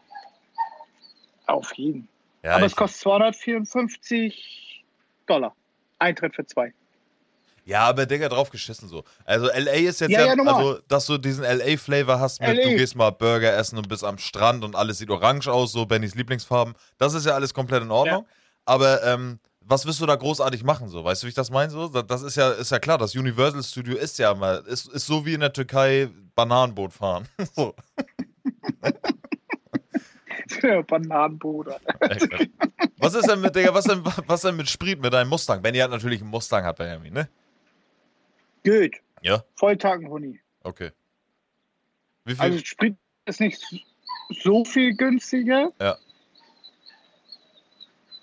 [1.48, 2.08] Auf jeden.
[2.44, 4.84] Ja, Aber es kostet 254
[5.28, 5.54] Dollar.
[6.00, 6.74] Eintritt für zwei.
[7.66, 9.04] ja, aber Digga, drauf geschissen so.
[9.26, 12.64] Also LA ist jetzt Ja, ja, ja, also, dass du diesen LA-Flavor hast mit, LA.
[12.64, 15.86] du gehst mal Burger essen und bist am Strand und alles sieht orange aus, so
[15.86, 16.76] Bennys Lieblingsfarben.
[16.98, 18.26] Das ist ja alles komplett in Ordnung.
[18.66, 21.04] Aber ähm, was willst du da großartig machen, so?
[21.04, 21.70] Weißt du, wie ich das meine?
[21.72, 21.88] So?
[21.88, 25.26] Das- ist ja, ist ja klar, das Universal Studio ist ja mal, ist, ist so
[25.26, 27.28] wie in der Türkei Bananenboot fahren.
[27.56, 27.74] so.
[30.88, 31.80] Bananenbruder.
[32.98, 35.62] Was ist denn mit, Digga, was denn, was denn mit Sprit, mit deinem Mustang?
[35.62, 37.30] Benny hat natürlich einen Mustang, hat Benjamin, ne?
[38.64, 38.96] Gut.
[39.22, 40.40] Ja, Volltanken, Huni.
[40.64, 40.92] okay.
[42.26, 42.42] Wie viel?
[42.42, 43.62] Also Sprit ist nicht
[44.44, 45.72] so viel günstiger.
[45.80, 45.98] Ja.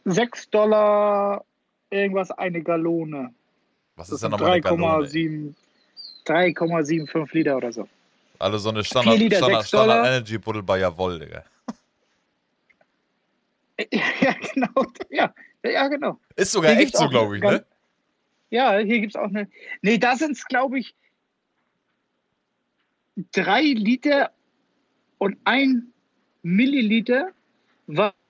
[0.04, 1.44] 6 Dollar
[1.90, 3.32] irgendwas eine Gallone.
[3.96, 5.06] was ist denn nochmal eine Gallone?
[5.06, 5.54] ey?
[6.26, 7.88] 3,7 3,75 Liter oder so.
[8.38, 9.66] Also so eine Standard, Liter, Standard.
[9.66, 11.44] Standard Energy Buddel bei Jawoll, Digga.
[14.20, 14.86] Ja, genau.
[15.10, 15.34] Ja,
[15.64, 16.20] ja genau.
[16.36, 17.64] Ist sogar Hier echt so, glaube ich, ne?
[18.50, 19.48] Ja, hier gibt es auch eine.
[19.80, 20.94] Nee, da sind es, glaube ich,
[23.32, 24.30] drei Liter
[25.18, 25.92] und ein
[26.42, 27.30] Milliliter,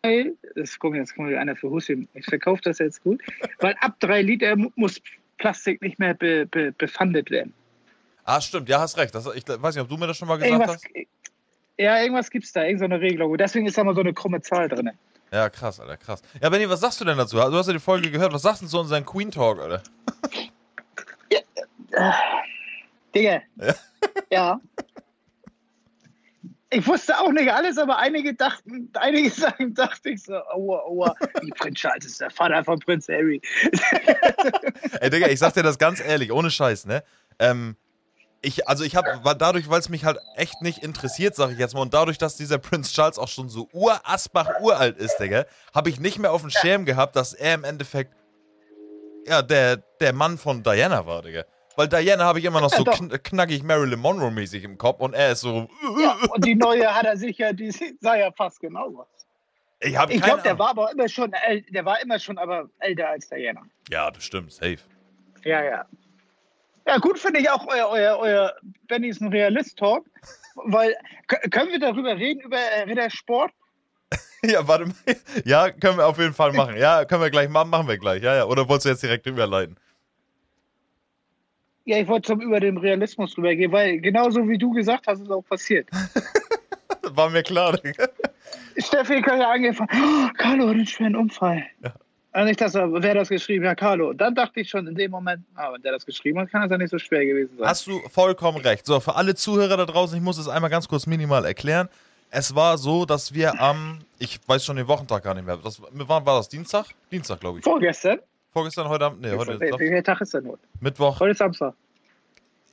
[0.03, 3.23] weil, das kommt jetzt kommt wieder einer für Hussein, ich verkaufe das jetzt gut,
[3.61, 5.01] weil ab drei Liter mu- muss
[5.39, 7.53] Plastik nicht mehr be, be, befandet werden.
[8.25, 9.15] Ah, stimmt, ja, hast recht.
[9.15, 11.07] Das, ich weiß nicht, ob du mir das schon mal gesagt Irgendwas, hast.
[11.79, 13.33] ja, irgendwas gibt es da, irgendeine Regelung.
[13.33, 14.91] Und deswegen ist da mal so eine krumme Zahl drin.
[15.33, 16.23] Ja, krass, Alter, krass.
[16.41, 17.37] Ja, Benny, was sagst du denn dazu?
[17.37, 18.33] Du hast ja die Folge gehört.
[18.33, 19.83] Was sagst du zu unserem Queen Talk, Alter?
[23.15, 23.43] Digga.
[23.57, 23.75] Ja.
[24.31, 24.61] Ja.
[26.75, 31.15] Ich wusste auch nicht alles, aber einige dachten, einige Sachen dachte ich so, aua, aua,
[31.43, 33.43] wie Prinz Charles ist der Vater von Prinz Harry.
[35.01, 37.05] Ey, Digga, ich sag dir das ganz ehrlich, ohne Scheiß, ne?
[37.39, 37.77] Ähm,
[38.41, 41.75] ich, also ich habe, dadurch, weil es mich halt echt nicht interessiert, sag ich jetzt
[41.75, 45.91] mal, und dadurch, dass dieser Prinz Charles auch schon so urasbach uralt ist, Digga, habe
[45.91, 48.15] ich nicht mehr auf dem Schirm gehabt, dass er im Endeffekt,
[49.27, 51.45] ja, der, der Mann von Diana war, Digga.
[51.77, 55.33] Weil Diana habe ich immer noch so kn knackig Marilyn Monroe-mäßig im Kopf und er
[55.33, 55.69] ist so,
[56.01, 59.27] Ja, und die neue hat er sicher, die sah ja fast genauso aus.
[59.81, 61.33] ich Ich glaube, der war aber immer schon,
[61.71, 63.63] der war immer schon aber älter als Diana.
[63.91, 64.79] Ja, das stimmt, safe.
[65.45, 65.87] Ja, ja.
[66.87, 68.53] Ja, gut finde ich auch euer, euer, euer
[68.89, 70.05] Bennys ein Realist-Talk,
[70.57, 70.97] weil
[71.29, 73.53] können wir darüber reden, über äh, Rittersport?
[74.45, 74.95] Ja, warte mal.
[75.45, 76.77] Ja, können wir auf jeden Fall machen.
[76.77, 78.25] Ja, können wir gleich machen, machen wir gleich.
[78.25, 78.45] Ja, ja.
[78.45, 79.79] Oder wolltest du jetzt direkt überleiten?
[81.85, 85.21] Ja, ich wollte zum über den Realismus drüber gehen, weil genauso wie du gesagt hast,
[85.21, 85.89] ist auch passiert.
[87.15, 88.09] War mir klar, Digga.
[88.79, 91.65] Steffi hat ja angefangen, oh, Carlo hat einen schweren Unfall.
[91.83, 91.93] Ja.
[92.33, 94.11] Also nicht, dass er, wer das geschrieben hat, Carlo.
[94.11, 96.63] Und dann dachte ich schon in dem Moment, ah, wenn der das geschrieben hat, kann
[96.63, 97.69] das ja nicht so schwer gewesen sein.
[97.69, 98.87] Hast du vollkommen recht.
[98.87, 101.89] So, für alle Zuhörer da draußen, ich muss es einmal ganz kurz minimal erklären.
[102.31, 105.59] Es war so, dass wir am, ich weiß schon den Wochentag gar nicht mehr.
[105.59, 106.49] Das, wann war das?
[106.49, 106.87] Dienstag?
[107.11, 107.65] Dienstag, glaube ich.
[107.65, 108.21] Vorgestern?
[108.53, 109.23] Vorgestern, heute Abend?
[109.23, 110.63] Nee, heute ist Welcher welcher Tag ist denn heute?
[110.81, 111.19] Mittwoch.
[111.21, 111.75] Heute ist Samstag.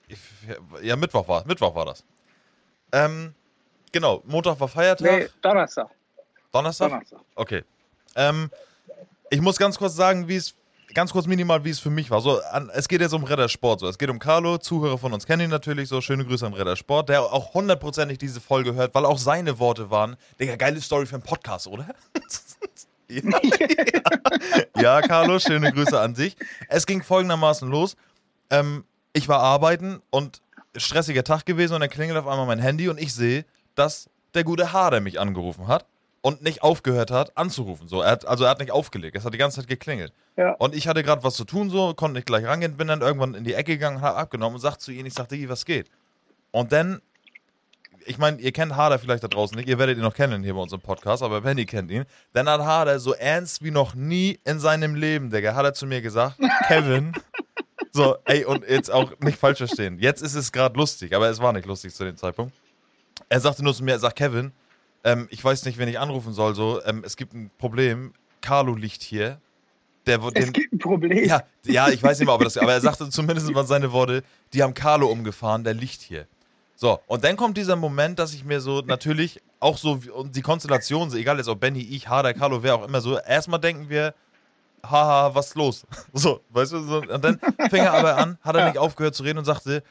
[0.09, 0.19] Ich,
[0.81, 2.03] ja, Mittwoch war Mittwoch war das.
[2.91, 3.33] Ähm,
[3.91, 5.09] genau, Montag war Feiertag.
[5.09, 5.87] Nee, Donnerstag.
[6.51, 6.89] Donnerstag?
[6.89, 7.19] Donnerstag.
[7.35, 7.63] Okay.
[8.15, 8.49] Ähm,
[9.29, 10.55] ich muss ganz kurz sagen, wie es,
[10.93, 12.19] ganz kurz minimal, wie es für mich war.
[12.19, 13.79] So, an, es geht jetzt um Reddersport.
[13.79, 13.87] So.
[13.87, 16.01] Es geht um Carlo, Zuhörer von uns kennen ihn natürlich so.
[16.01, 20.17] Schöne Grüße an Reddersport, der auch hundertprozentig diese Folge hört, weil auch seine Worte waren.
[20.39, 21.87] Digga, geile Story für einen Podcast, oder?
[23.09, 23.21] ja,
[24.81, 26.35] ja, Carlo, schöne Grüße an dich.
[26.67, 27.95] Es ging folgendermaßen los.
[28.49, 30.41] Ähm, ich war arbeiten und
[30.75, 33.45] stressiger Tag gewesen und dann klingelt auf einmal mein Handy und ich sehe,
[33.75, 35.85] dass der gute Hader mich angerufen hat
[36.21, 37.87] und nicht aufgehört hat anzurufen.
[37.87, 40.13] So, er hat, also er hat nicht aufgelegt, es hat die ganze Zeit geklingelt.
[40.35, 40.53] Ja.
[40.53, 43.33] Und ich hatte gerade was zu tun, so, konnte nicht gleich rangehen, bin dann irgendwann
[43.33, 45.89] in die Ecke gegangen, hab abgenommen und sagte zu ihm, ich sagte, was geht?
[46.51, 47.01] Und dann,
[48.09, 50.55] ich meine, ihr kennt Hader vielleicht da draußen nicht, ihr werdet ihn noch kennen hier
[50.55, 52.05] bei unserem Podcast, aber Penny kennt ihn.
[52.33, 55.85] Dann hat Hader so ernst wie noch nie in seinem Leben, Digga, hat er zu
[55.85, 57.13] mir gesagt, Kevin,
[57.91, 59.99] so, ey, und jetzt auch nicht falsch verstehen.
[59.99, 62.53] Jetzt ist es gerade lustig, aber es war nicht lustig zu dem Zeitpunkt.
[63.29, 64.53] Er sagte nur zu mir, er sagt, Kevin,
[65.03, 68.73] ähm, ich weiß nicht, wen ich anrufen soll, so, ähm, es gibt ein Problem, Carlo
[68.73, 69.39] liegt hier.
[70.07, 71.25] Der, Es den, gibt ein Problem.
[71.25, 73.91] ja, ja, ich weiß nicht mal, ob er das, aber er sagte zumindest mal seine
[73.91, 76.25] Worte, die haben Carlo umgefahren, der liegt hier.
[76.81, 80.41] So, und dann kommt dieser Moment, dass ich mir so natürlich auch so, und die
[80.41, 83.89] Konstellation, so egal jetzt ob Benny, ich, Hader, Carlo, wer auch immer so, erstmal denken
[83.89, 84.13] wir,
[84.89, 85.85] haha, was ist los?
[86.13, 87.37] So, weißt du, so, und dann
[87.69, 89.83] fing er aber an, hat er nicht aufgehört zu reden und sagte,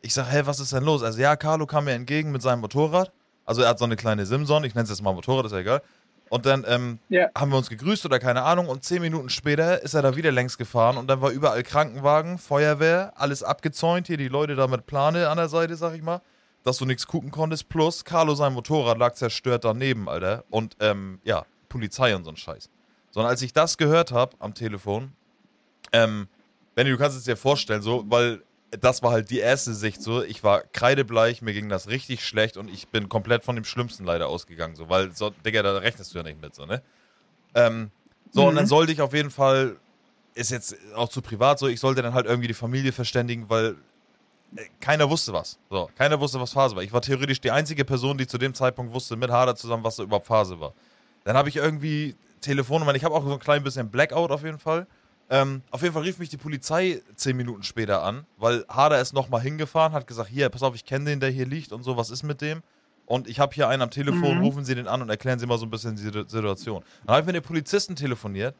[0.00, 1.04] ich sag, hä, was ist denn los?
[1.04, 3.12] Also ja, Carlo kam mir entgegen mit seinem Motorrad,
[3.44, 5.58] also er hat so eine kleine Simson, ich nenne es jetzt mal Motorrad, ist ja
[5.58, 5.80] egal.
[6.28, 7.28] Und dann ähm, Ja.
[7.38, 10.32] haben wir uns gegrüßt oder keine Ahnung und zehn Minuten später ist er da wieder
[10.32, 14.86] längs gefahren und dann war überall Krankenwagen, Feuerwehr, alles abgezäunt, hier die Leute da mit
[14.86, 16.20] Plane an der Seite, sag ich mal,
[16.62, 21.20] dass du nichts gucken konntest, plus Carlo sein Motorrad lag zerstört daneben, Alter, und ähm,
[21.24, 22.70] ja, Polizei und so ein Scheiß.
[23.10, 25.12] Sondern als ich das gehört habe am Telefon,
[25.92, 26.28] ähm,
[26.74, 28.42] Benny, du kannst es dir vorstellen, so, weil
[28.80, 30.22] das war halt die erste Sicht so.
[30.22, 34.04] Ich war kreidebleich, mir ging das richtig schlecht und ich bin komplett von dem Schlimmsten
[34.04, 36.82] leider ausgegangen, so, weil, so, Digga, da rechnest du ja nicht mit, so, ne?
[37.54, 37.90] Ähm,
[38.30, 39.76] so, und dann sollte ich auf jeden Fall,
[40.34, 43.76] ist jetzt auch zu privat so, ich sollte dann halt irgendwie die Familie verständigen, weil
[44.80, 45.58] keiner wusste was.
[45.70, 46.82] So, keiner wusste, was Phase war.
[46.82, 49.96] Ich war theoretisch die einzige Person, die zu dem Zeitpunkt wusste, mit Hader zusammen, was
[49.96, 50.72] so überhaupt Phase war.
[51.24, 54.58] Dann habe ich irgendwie Telefonnummern, ich habe auch so ein klein bisschen Blackout auf jeden
[54.58, 54.86] Fall.
[55.30, 59.14] Ähm, auf jeden Fall rief mich die Polizei zehn Minuten später an, weil Hader ist
[59.14, 61.96] nochmal hingefahren, hat gesagt, hier, pass auf, ich kenne den, der hier liegt und so,
[61.96, 62.62] was ist mit dem?
[63.06, 65.58] Und ich habe hier einen am Telefon, rufen Sie den an und erklären Sie mal
[65.58, 66.84] so ein bisschen die Situ- Situation.
[67.06, 68.54] Dann habe ich mit dem Polizisten telefoniert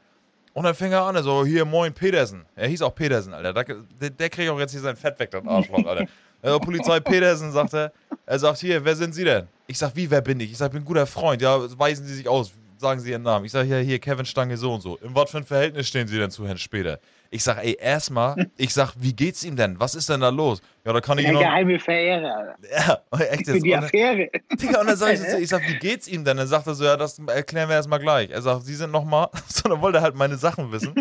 [0.55, 2.45] und dann fing er an, so, hier, moin, Petersen.
[2.55, 3.53] Er hieß auch Petersen, Alter.
[4.01, 6.07] Der, der kriegt auch jetzt hier sein Fett weg, das Arschloch, Alter.
[6.43, 7.93] Also, Polizei Petersen, sagt er.
[8.27, 9.47] Er sagt, hier, wer sind Sie denn?
[9.67, 10.51] Ich sag, wie, wer bin ich?
[10.51, 11.41] Ich sag, ich bin ein guter Freund.
[11.41, 12.53] Ja, weisen Sie sich aus.
[12.79, 13.45] Sagen Sie Ihren Namen.
[13.45, 14.97] Ich sag, ja, hier, Kevin Stange so und so.
[14.97, 16.99] In was für ein Verhältnis stehen Sie denn zu Herrn später?
[17.35, 19.81] Ich sag, ey, erstmal, ich sag, wie geht's ihm denn?
[19.81, 20.61] Was ist denn da los?
[20.85, 21.41] Ja, da kann ich Der noch.
[21.41, 22.37] geheime Verehrer.
[22.37, 23.03] Alter.
[23.11, 23.65] Ja, echt Für jetzt.
[23.65, 24.31] die Affäre.
[24.61, 26.37] Digga, und dann sag ich, so, ich sag, wie geht's ihm denn?
[26.37, 28.29] Dann sagt er so, ja, das erklären wir erstmal gleich.
[28.31, 30.93] Er sagt, Sie sind nochmal, so, dann wollte er halt meine Sachen wissen.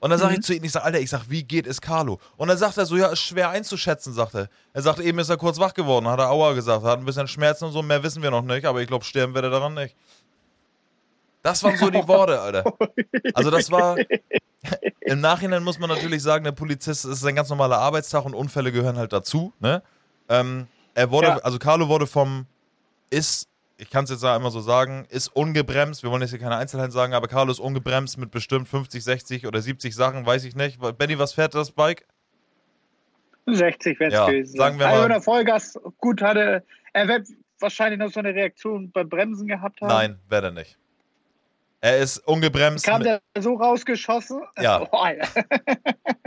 [0.00, 2.18] Und dann sag ich zu ihm, ich sag, Alter, ich sag, wie geht es Carlo?
[2.36, 4.48] Und dann sagt er so, ja, ist schwer einzuschätzen, sagt er.
[4.72, 7.28] Er sagt, eben ist er kurz wach geworden, hat er Aua gesagt, hat ein bisschen
[7.28, 9.74] Schmerzen und so, mehr wissen wir noch nicht, aber ich glaube, sterben wird er daran
[9.74, 9.94] nicht.
[11.42, 12.64] Das waren so die Worte, Alter.
[13.34, 13.96] Also das war.
[15.00, 18.70] Im Nachhinein muss man natürlich sagen, der Polizist ist ein ganz normaler Arbeitstag und Unfälle
[18.70, 19.52] gehören halt dazu.
[19.58, 19.82] Ne?
[20.28, 21.36] Ähm, er wurde, Ja.
[21.38, 22.46] also Carlo wurde vom,
[23.10, 26.04] ist, ich kann es jetzt einmal so sagen, ist ungebremst.
[26.04, 29.46] Wir wollen jetzt hier keine Einzelheiten sagen, aber Carlo ist ungebremst mit bestimmt 50, 60
[29.48, 30.78] oder 70 Sachen, weiß ich nicht.
[30.96, 32.06] Benny, was fährt das Bike?
[33.46, 34.56] 60 wäre es Ja, gewesen.
[34.56, 37.26] sagen wir also mal- wenn er Vollgas gut hatte, er wird
[37.58, 39.88] wahrscheinlich noch so eine Reaktion beim Bremsen gehabt haben.
[39.88, 40.78] Nein, wäre er nicht.
[41.84, 42.84] Er ist ungebremst.
[42.84, 44.40] Kam der so rausgeschossen?
[44.60, 44.86] Ja.
[44.92, 45.26] Oh, Alter.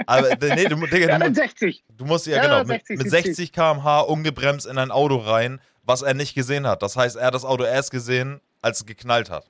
[0.06, 1.84] aber nee, du, Digga, du, dann mu- 60.
[1.98, 3.36] du musst ja, Ja, genau mit, 60, mit 70.
[3.38, 6.84] 60 km/h ungebremst in ein Auto rein, was er nicht gesehen hat.
[6.84, 9.46] Das heißt, er hat das Auto erst gesehen, als es geknallt hat.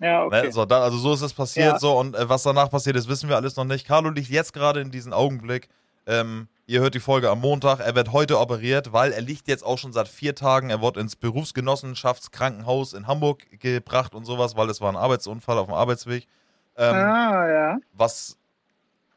[0.00, 0.46] Ja, okay.
[0.46, 0.52] Ne?
[0.52, 1.78] So, da, also so ist es passiert Ja.
[1.78, 3.86] so und äh, was danach passiert ist, wissen wir alles noch nicht.
[3.86, 5.68] Carlo liegt jetzt gerade in diesem Augenblick.
[6.06, 7.80] Ähm, ihr hört die Folge am Montag.
[7.80, 10.70] Er wird heute operiert, weil er liegt jetzt auch schon seit vier Tagen.
[10.70, 15.66] Er wurde ins Berufsgenossenschaftskrankenhaus in Hamburg gebracht und sowas, weil es war ein Arbeitsunfall auf
[15.66, 16.28] dem Arbeitsweg.
[16.76, 17.78] Ähm, ah, ja.
[17.92, 18.38] was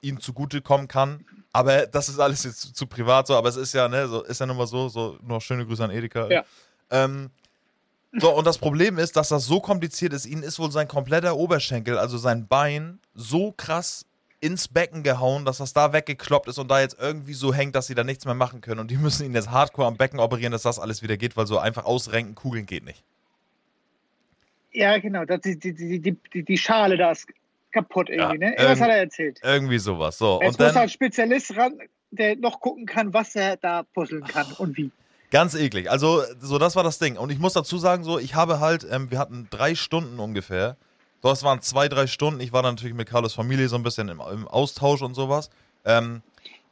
[0.01, 1.25] ihm zugutekommen kann.
[1.53, 4.23] Aber das ist alles jetzt zu, zu privat so, aber es ist ja, ne, so,
[4.23, 6.27] ist ja nun mal so, so, noch schöne Grüße an Edeka.
[6.29, 6.43] Ja.
[6.89, 7.29] Ähm,
[8.13, 11.37] so, und das Problem ist, dass das so kompliziert ist, ihnen ist wohl sein kompletter
[11.37, 14.05] Oberschenkel, also sein Bein, so krass
[14.43, 17.87] ins Becken gehauen, dass das da weggekloppt ist und da jetzt irgendwie so hängt, dass
[17.87, 18.81] sie da nichts mehr machen können.
[18.81, 21.47] Und die müssen ihn jetzt hardcore am Becken operieren, dass das alles wieder geht, weil
[21.47, 23.03] so einfach ausrenken, kugeln geht nicht.
[24.73, 25.23] Ja, genau.
[25.25, 27.27] Das, die, die, die, die, Schale da ist
[27.71, 28.55] kaputt irgendwie, Ja, ne?
[28.57, 29.39] Was irgend- hat er erzählt?
[29.43, 30.17] Irgendwie sowas.
[30.17, 30.75] So, Jetzt und muss dann.
[30.75, 31.73] halt ein Spezialist ran,
[32.11, 34.91] der noch gucken kann, was er da puzzeln kann und wie.
[35.31, 35.89] Ganz eklig.
[35.89, 37.17] Also, so, das war das Ding.
[37.17, 40.75] Und ich muss dazu sagen, so, ich habe halt, ähm, wir hatten drei Stunden ungefähr.
[41.23, 42.41] So, es waren zwei, drei Stunden.
[42.41, 45.49] Ich war dann natürlich mit Carlos Familie so ein bisschen im, im Austausch und sowas.
[45.85, 46.21] Ähm,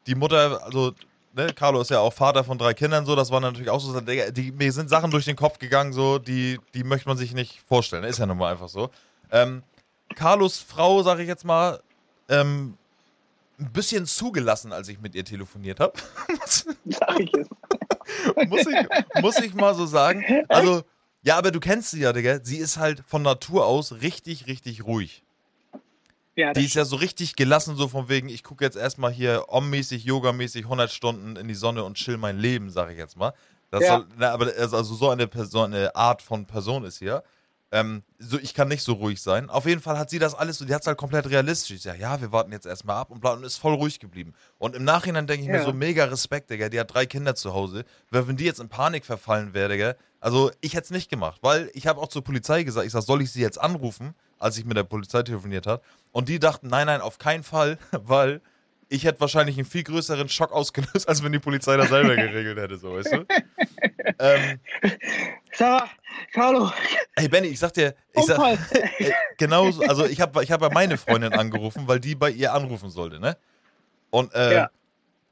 [0.08, 0.92] die Mutter, also,
[1.34, 3.98] ne, Carlo ist ja auch Vater von drei Kindern, so, das war natürlich auch so,
[4.02, 7.34] die, die, mir sind Sachen durch den Kopf gegangen, so, die, die möchte man sich
[7.34, 8.04] nicht vorstellen.
[8.04, 8.90] Ist ja nun mal einfach so.
[9.32, 9.64] Ähm,
[10.16, 11.82] Carlos Frau, sag ich jetzt mal,
[12.28, 12.78] ähm,
[13.58, 15.94] ein bisschen zugelassen, als ich mit ihr telefoniert habe.
[18.50, 20.26] Muss, ich, muss ich mal so sagen.
[20.50, 20.84] Also,
[21.24, 22.40] ja, aber du kennst sie ja, Digga.
[22.44, 25.24] Sie ist halt von Natur aus richtig, richtig ruhig.
[26.36, 29.46] Ja, Die ist ja so richtig gelassen, so von wegen, ich gucke jetzt erstmal hier
[29.50, 33.34] Om-mäßig, Yoga-mäßig 100 Stunden in die Sonne und chill mein Leben, sag ich jetzt mal.
[33.70, 33.98] Das Ja.
[33.98, 37.24] soll, na, aber also also so eine, Person, eine Art von Person ist hier.
[37.74, 39.50] Ähm, so, ich kann nicht so ruhig sein.
[39.50, 41.78] Auf jeden Fall hat sie das alles so, die hat es halt komplett realistisch.
[41.78, 44.34] Ich sag, ja, wir warten jetzt erstmal ab und bla und ist voll ruhig geblieben.
[44.58, 45.64] Und im Nachhinein denke ich mir Ja.
[45.66, 46.68] so mega Respekt, Digga.
[46.68, 47.86] Die hat drei Kinder zu Hause.
[48.10, 51.72] Wenn die jetzt in Panik verfallen wäre, Digga, also ich hätte es nicht gemacht, weil
[51.74, 54.66] ich habe auch zur Polizei gesagt, ich sag, soll ich sie jetzt anrufen, als ich
[54.66, 55.82] mit der Polizei telefoniert habe.
[56.12, 58.42] Und die dachten, nein, nein, auf keinen Fall, weil
[58.90, 62.58] ich hätte wahrscheinlich einen viel größeren Schock ausgelöst, als wenn die Polizei das selber geregelt
[62.58, 63.26] hätte, so, weißt du?
[64.20, 64.60] Ähm,
[65.54, 65.90] Sarah,
[66.34, 66.72] Carlo,
[67.16, 68.58] ey, Benny, ich sag dir, ich sag, Unfall.
[69.00, 72.30] Ey, genau, so- also ich habe ich hab ja meine Freundin angerufen, weil die bei
[72.30, 73.38] ihr anrufen sollte, ne?
[74.10, 74.70] Und äh, Ja.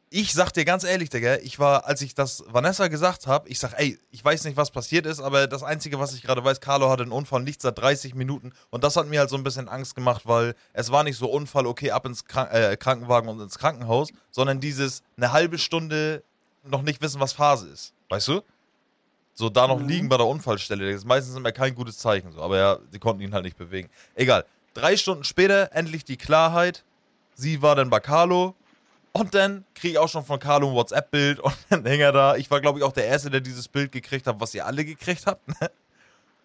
[0.10, 3.60] ich sag dir ganz ehrlich, Digga, ich war, als ich das Vanessa gesagt habe, ich
[3.60, 6.60] sag, ey, ich weiß nicht, was passiert ist, aber das Einzige, was ich gerade weiß,
[6.62, 9.44] Carlo hatte einen Unfall, liegt seit 30 Minuten und das hat mir halt so ein
[9.44, 13.30] bisschen Angst gemacht, weil es war nicht so Unfall, okay, ab ins Krank äh, Krankenwagen
[13.30, 16.24] und ins Krankenhaus, sondern dieses eine halbe Stunde
[16.64, 18.42] noch nicht wissen, was Phase ist, weißt du?
[19.40, 19.88] So da noch Mhm.
[19.88, 20.86] liegen bei der Unfallstelle.
[20.92, 22.34] Das ist meistens immer kein gutes Zeichen.
[22.34, 22.42] So.
[22.42, 23.90] Aber ja, sie konnten ihn halt nicht bewegen.
[24.16, 24.44] Egal.
[24.74, 26.84] Drei Stunden später endlich die Klarheit.
[27.36, 28.54] Sie war dann bei Carlo.
[29.14, 32.36] Und dann kriege ich auch schon von Carlo ein WhatsApp-Bild und dann hing er da.
[32.36, 34.84] Ich war, glaube ich, auch der Erste, der dieses Bild gekriegt hat, was ihr alle
[34.84, 35.48] gekriegt habt.
[35.48, 35.72] ne?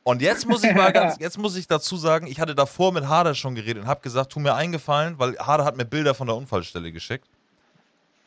[0.04, 3.09] Und jetzt muss ich mal ganz, jetzt muss ich dazu sagen, ich hatte davor mit
[3.09, 6.28] Hader schon geredet und habe gesagt, tu mir eingefallen, weil Hader hat mir Bilder von
[6.28, 7.26] der Unfallstelle geschickt.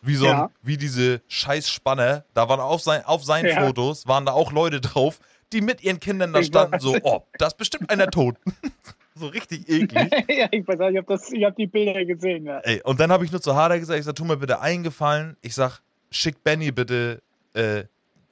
[0.01, 0.51] Wie so ein, Ja.
[0.61, 2.23] wie diese scheiß Spanner.
[2.33, 3.65] Da waren auf, sein, auf seinen Ja.
[3.65, 5.19] Fotos, waren da auch Leute drauf,
[5.53, 8.35] die mit ihren Kindern da Ich standen, so, oh, da ist bestimmt einer tot.
[9.15, 10.11] so richtig eklig.
[10.29, 11.13] ja, ich weiß auch, ich habe
[11.45, 12.45] hab die Bilder gesehen.
[12.45, 12.59] Ja.
[12.59, 15.35] Ey, und dann habe ich nur zu Hader gesagt, ich sag, tu mir bitte eingefallen.
[15.41, 15.81] Ich sag,
[16.11, 17.21] schick Benny bitte,
[17.53, 17.83] äh,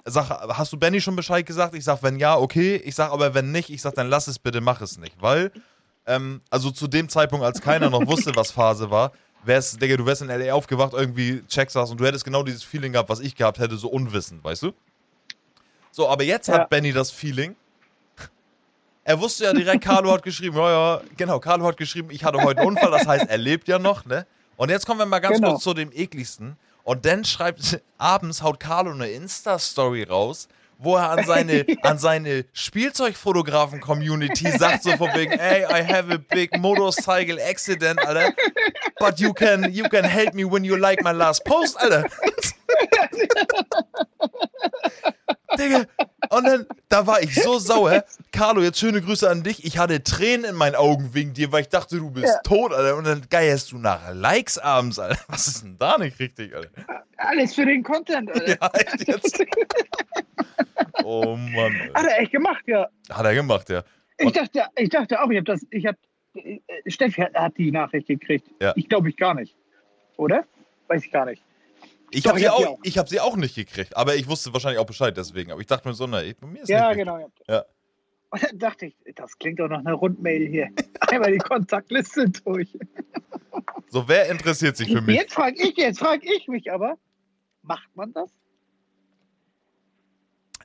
[0.06, 1.74] sag, hast du Benny schon Bescheid gesagt?
[1.74, 2.76] Ich sag, wenn ja, okay.
[2.78, 5.16] Ich sag, aber wenn nicht, ich sag, dann lass es bitte, mach es nicht.
[5.22, 5.52] Weil,
[6.06, 9.12] ähm, also zu dem Zeitpunkt, als keiner noch wusste, was Phase war,
[9.46, 10.54] wär's, Digga, du wärst in L.A.
[10.54, 13.78] aufgewacht, irgendwie checkst das und du hättest genau dieses Feeling gehabt, was ich gehabt hätte,
[13.78, 14.74] so unwissend, weißt du?
[15.92, 16.56] So, aber jetzt Ja.
[16.60, 17.56] hat Benny das Feeling.
[19.04, 22.42] Er wusste ja direkt, Carlo hat geschrieben, ja, ja, genau, Carlo hat geschrieben, ich hatte
[22.42, 24.26] heute einen Unfall, das heißt, er lebt ja noch, ne?
[24.58, 25.52] Und jetzt kommen wir mal ganz Genau.
[25.52, 26.58] kurz zu dem ekligsten.
[26.84, 32.46] Und dann schreibt, abends haut Carlo eine Insta-Story raus, wo er an seine, an seine
[32.54, 38.34] Spielzeugfotografen-Community sagt, so von wegen, ey, I have a big motorcycle accident, Alter.
[39.00, 42.06] But you can, you can help me when you like my last post, Alter.
[45.58, 45.86] Digga,
[46.30, 48.04] Und dann, da war ich so sauer.
[48.32, 49.64] Carlo, jetzt schöne Grüße an dich.
[49.64, 52.40] Ich hatte Tränen in meinen Augen wegen dir, weil ich dachte, du bist Ja.
[52.44, 52.98] tot, Alter.
[52.98, 55.20] Und dann geierst du nach Likes abends, Alter.
[55.28, 56.70] Was ist denn da nicht richtig, Alter?
[57.18, 58.50] Alles für den Content, Alter.
[58.50, 59.44] Ja, echt jetzt?
[61.04, 61.74] Oh Mann.
[61.94, 61.94] Alter.
[62.02, 62.88] Hat er echt gemacht, ja.
[63.12, 63.84] Hat er gemacht, ja.
[64.18, 65.98] Ich dachte, ich dachte auch, ich habe das, ich habe,
[66.36, 68.48] äh, Steffi hat, hat die Nachricht gekriegt.
[68.62, 68.74] Ja.
[68.76, 69.56] Ich glaube ich gar nicht.
[70.18, 70.46] Oder?
[70.88, 71.44] Weiß ich gar nicht.
[72.12, 72.80] Ich habe sie, hab die auch, auch.
[72.84, 75.52] ich hab sie auch nicht gekriegt, aber ich wusste wahrscheinlich auch Bescheid deswegen.
[75.52, 77.30] Aber ich dachte mir so, ne, ich- bei mir ist Ja, nicht genau.
[77.48, 77.66] Ja.
[78.30, 80.70] Und dann dachte ich, das klingt doch nach einer Rundmail hier.
[81.02, 82.70] Einmal die Kontaktliste durch.
[83.90, 85.16] So, wer interessiert sich für mich?
[85.16, 86.98] Jetzt frage ich, jetzt frage ich mich aber,
[87.62, 88.30] macht man das?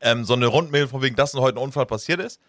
[0.01, 2.41] Ähm, so eine Rundmail von wegen, dass heute ein Unfall passiert ist?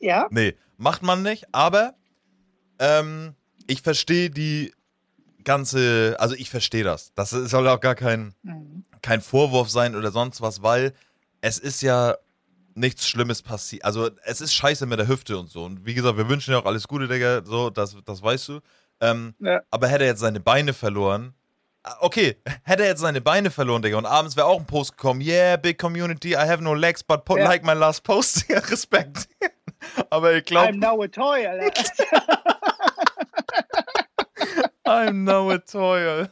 [0.00, 0.26] Ja?
[0.30, 1.94] Nee, macht man nicht, aber
[2.78, 3.34] ähm,
[3.66, 4.72] ich verstehe die
[5.46, 7.12] ganze, also ich verstehe das.
[7.14, 8.84] Das soll auch gar kein, Mhm.
[9.00, 10.92] kein Vorwurf sein oder sonst was, weil
[11.40, 12.16] es ist ja
[12.74, 13.84] nichts Schlimmes passiert.
[13.86, 15.64] Also es ist scheiße mit der Hüfte und so.
[15.64, 18.60] Und wie gesagt, wir wünschen dir auch alles Gute, Digga, so, das, das weißt du.
[19.00, 19.62] Ähm, Ja.
[19.70, 21.32] aber hätte er jetzt seine Beine verloren,
[21.84, 24.96] ah, okay, hätte er jetzt seine Beine verloren, Digga, und abends wäre auch ein Post
[24.98, 27.44] gekommen, yeah, big community, I have no legs, but put Ja.
[27.44, 28.44] like my last post.
[28.70, 29.28] Respekt.
[30.10, 31.70] aber ich glaube, I'm now a toy, Alter.
[34.86, 36.28] I'm now a toy.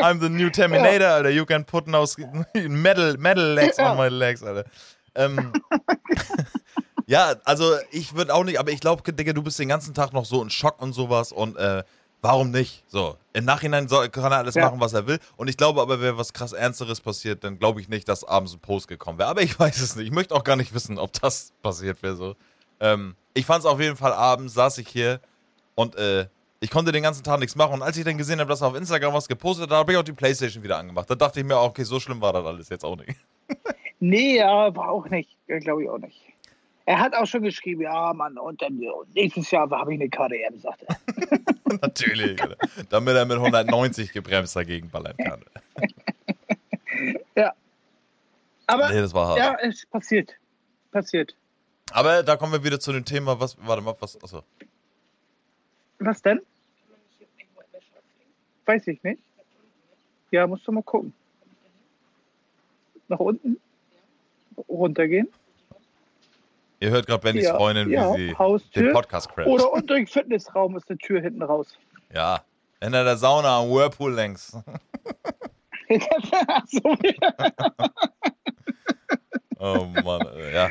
[0.00, 1.30] I'm the new Terminator, Alter.
[1.30, 2.04] You can put now
[2.54, 4.64] metal, metal legs on my legs, Alter.
[5.14, 5.52] Ähm,
[7.06, 10.12] ja, also ich würde auch nicht, aber ich glaube, Digga, du bist den ganzen Tag
[10.12, 11.82] noch so in Schock und sowas und äh,
[12.22, 12.84] warum nicht?
[12.86, 14.66] So, im Nachhinein soll, kann er alles Ja.
[14.66, 15.18] machen, was er will.
[15.36, 18.54] Und ich glaube aber, wäre was krass Ernsteres passiert, dann glaube ich nicht, dass abends
[18.54, 19.28] ein Post gekommen wäre.
[19.28, 20.06] Aber ich weiß es nicht.
[20.06, 22.36] Ich möchte auch gar nicht wissen, ob das passiert wäre so.
[22.80, 25.20] Ähm, ich fand es auf jeden Fall abends, saß ich hier
[25.74, 26.26] und äh,
[26.60, 27.74] ich konnte den ganzen Tag nichts machen.
[27.74, 29.98] Und als ich dann gesehen habe, dass er auf Instagram was gepostet hat, habe ich
[29.98, 31.08] auch die Playstation wieder angemacht.
[31.10, 33.18] Da dachte ich mir, okay, so schlimm war das alles jetzt auch nicht.
[34.02, 35.28] Nee, ja, war auch nicht.
[35.46, 36.22] Glaube ich auch nicht.
[36.86, 40.08] Er hat auch schon geschrieben, ja, Mann, und dann und nächstes Jahr habe ich eine
[40.08, 40.96] KDM, sagt er.
[41.82, 42.40] Natürlich.
[42.88, 45.44] Damit er mit 190 gebremst dagegen ballern kann.
[48.66, 49.38] Aber Nee, das war hart.
[49.38, 50.32] ja, es passiert.
[50.92, 51.34] Passiert.
[51.92, 54.42] Aber da kommen wir wieder zu dem Thema, was, warte mal, was, achso.
[56.00, 56.40] Was denn?
[58.64, 59.22] Weiß ich nicht.
[60.30, 61.12] Ja, musst du mal gucken.
[63.08, 63.60] Nach unten?
[64.68, 65.28] Runtergehen?
[66.80, 68.92] Ihr hört gerade Bennys Ja, Freundin, wie ja, sie den Haustür.
[68.92, 69.48] Podcast crasht.
[69.48, 71.76] Oder unter dem Fitnessraum ist eine Tür hinten raus.
[72.14, 72.42] Ja,
[72.82, 74.56] hinter der Sauna am Whirlpool längs.
[79.62, 80.70] Oh Mann, ja.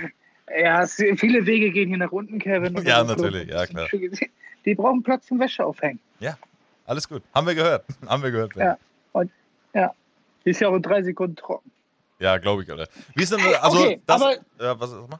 [0.57, 2.75] Ja, es, viele Wege gehen hier nach unten, Kevin.
[2.75, 3.87] Und Ja, natürlich, ja, klar.
[4.65, 5.99] Die brauchen Platz zum Wäsche aufhängen.
[6.85, 7.21] Alles gut.
[7.35, 7.85] Haben wir gehört.
[8.07, 8.65] Haben wir gehört, Benny.
[9.13, 9.23] Ja.
[9.75, 9.93] Ja.
[10.43, 11.69] Die ist ja auch in drei Sekunden trocken.
[12.17, 12.87] Ja, glaube ich, Alter.
[13.15, 15.19] Wie ist denn, also, Okay, das, aber- ja, was, mal?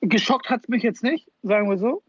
[0.00, 2.02] Geschockt hat es mich jetzt nicht, sagen wir so.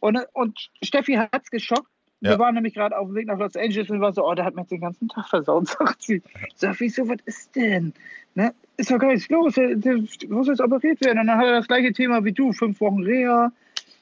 [0.00, 1.86] Und, und Steffi hat es geschockt.
[2.20, 2.38] Wir Ja.
[2.38, 4.54] waren nämlich gerade auf dem Weg nach Los Angeles und war so, oh, der hat
[4.54, 6.22] mir jetzt den ganzen Tag versaut, sagt sie.
[6.54, 7.92] Sag, wieso, was ist denn?
[8.34, 8.54] Ne?
[8.78, 9.96] Ist doch gar nichts los, der, der
[10.28, 11.20] muss jetzt operiert werden.
[11.20, 13.50] Und dann hat er das gleiche Thema wie du, fünf Wochen Reha,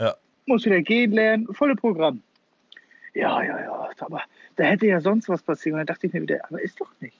[0.00, 0.14] Ja.
[0.46, 2.22] muss wieder gehen lernen, volle Programm.
[3.14, 4.22] Ja, ja, ja, aber
[4.56, 5.74] da hätte ja sonst was passieren.
[5.78, 7.16] Und dann dachte ich mir wieder, aber ist doch nicht.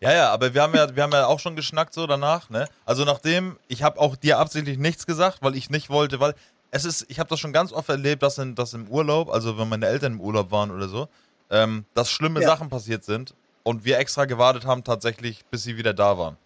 [0.00, 2.66] Ja, ja, aber wir haben ja, wir haben ja auch schon geschnackt so danach, ne?
[2.84, 6.34] Also nachdem, ich habe auch dir absichtlich nichts gesagt, weil ich nicht wollte, weil
[6.70, 9.58] es ist, ich habe das schon ganz oft erlebt, dass, in, dass im Urlaub, also
[9.58, 11.08] wenn meine Eltern im Urlaub waren oder so,
[11.50, 12.46] ähm, dass schlimme Ja.
[12.48, 16.36] Sachen passiert sind und wir extra gewartet haben tatsächlich, bis sie wieder da waren.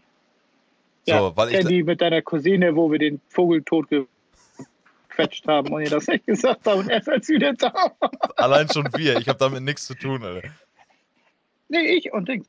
[1.07, 5.73] So, ja, weil ich, die mit deiner Cousine, wo wir den Vogel tot gequetscht haben
[5.73, 7.73] und ihr das nicht gesagt haben und als sie wieder da
[8.37, 10.49] allein schon wir, ich habe damit nichts zu tun, Alter.
[11.69, 12.45] Nee, ich und Ding,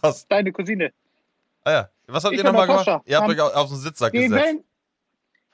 [0.00, 0.26] Was?
[0.28, 0.92] deine Cousine.
[1.64, 3.02] Ah ja, was habt Ich ihr nochmal gemacht?
[3.06, 4.32] Ihr habt euch auf, den Sitzsack gesetzt.
[4.34, 4.64] Wellen-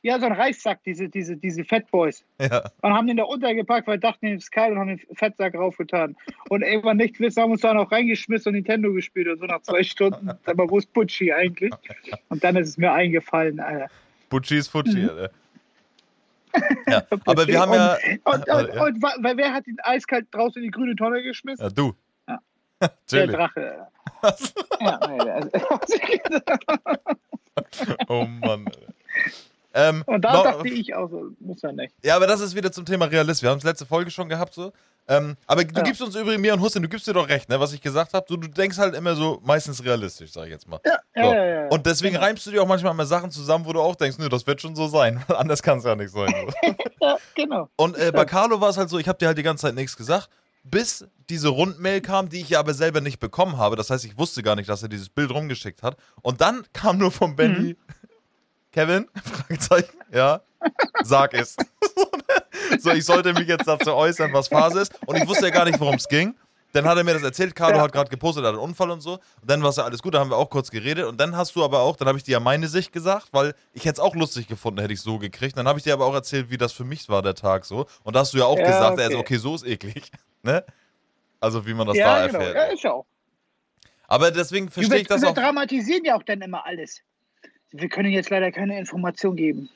[0.08, 2.24] ja, so ein Reissack, diese, diese, diese Fat Boys.
[2.40, 2.70] Ja.
[2.80, 6.16] Und haben den da untergepackt, weil dachten, es ist kalt und haben den Fettsack raufgetan.
[6.48, 9.60] Und irgendwann nicht wissen, haben uns da noch reingeschmissen und Nintendo gespielt und so nach
[9.60, 10.30] zwei Stunden.
[10.46, 11.74] Aber wo ist Butchi eigentlich?
[12.30, 13.88] Und dann ist es mir eingefallen, Alter.
[14.30, 15.08] Butchi ist Futschi, Mhm.
[15.10, 15.30] Alter.
[16.88, 17.98] Ja, aber wir haben ja.
[18.24, 21.62] Und, und, und, und, weil wer hat ihn eiskalt draußen in die grüne Tonne geschmissen?
[21.62, 21.92] Ja, du.
[22.26, 22.38] Ja.
[23.12, 23.26] Der.
[23.26, 23.86] Drache.
[24.80, 25.50] ja, also,
[28.08, 28.64] Oh Mann.
[29.74, 31.94] Ähm, und da noch- dachte ich auch so, muss er nicht.
[32.02, 33.42] Ja, aber das ist wieder zum Thema Realist.
[33.42, 34.72] Wir haben es letzte Folge schon gehabt so.
[35.10, 35.82] Ähm, aber du Ja.
[35.82, 38.12] gibst uns übrigens, mir und Hussein, du gibst dir doch recht, ne, was ich gesagt
[38.12, 38.26] habe.
[38.28, 40.80] Du, du denkst halt immer so meistens realistisch, sag ich jetzt mal.
[40.84, 41.20] Ja, So.
[41.22, 41.68] ja, ja, ja.
[41.68, 42.26] Und deswegen Genau.
[42.26, 44.60] reimst du dir auch manchmal mal Sachen zusammen, wo du auch denkst, nö, das wird
[44.60, 45.22] schon so sein.
[45.28, 46.32] Anders kann es ja nicht sein.
[46.46, 46.52] So.
[47.00, 47.68] Ja, genau.
[47.76, 49.74] Und äh, bei Carlo war es halt so, ich habe dir halt die ganze Zeit
[49.74, 50.28] nichts gesagt.
[50.64, 53.76] bis diese Rundmail kam, die ich ja aber selber nicht bekommen habe.
[53.76, 55.96] Das heißt, ich wusste gar nicht, dass er dieses Bild rumgeschickt hat.
[56.22, 57.76] Und dann kam nur von Benny,
[58.72, 60.40] Kevin, Fragezeichen, ja,
[61.02, 61.56] sag es.
[62.80, 64.92] so, ich sollte mich jetzt dazu äußern, was Phase ist.
[65.06, 66.34] Und ich wusste ja gar nicht, worum es ging.
[66.72, 67.82] Dann hat er mir das erzählt, Carlo Ja.
[67.84, 69.14] hat gerade gepostet, er hat einen Unfall und so.
[69.14, 71.06] Und dann war es ja alles gut, da haben wir auch kurz geredet.
[71.06, 73.54] Und dann hast du aber auch, dann habe ich dir ja meine Sicht gesagt, weil
[73.72, 75.56] ich hätte es auch lustig gefunden, hätte ich so gekriegt.
[75.56, 77.86] Dann habe ich dir aber auch erzählt, wie das für mich war, der Tag so.
[78.04, 79.04] Und da hast du ja auch Ja, gesagt, okay.
[79.04, 80.10] also okay, so ist eklig.
[80.42, 80.64] Ne?
[81.40, 82.38] Also wie man das ja, da genau.
[82.38, 82.56] erfährt.
[82.56, 83.06] Ja, ist auch.
[84.06, 85.34] Aber deswegen Wir, verstehe ich das wir auch.
[85.34, 87.00] dramatisieren ja auch dann immer alles.
[87.72, 89.68] Wir können jetzt leider keine Information geben.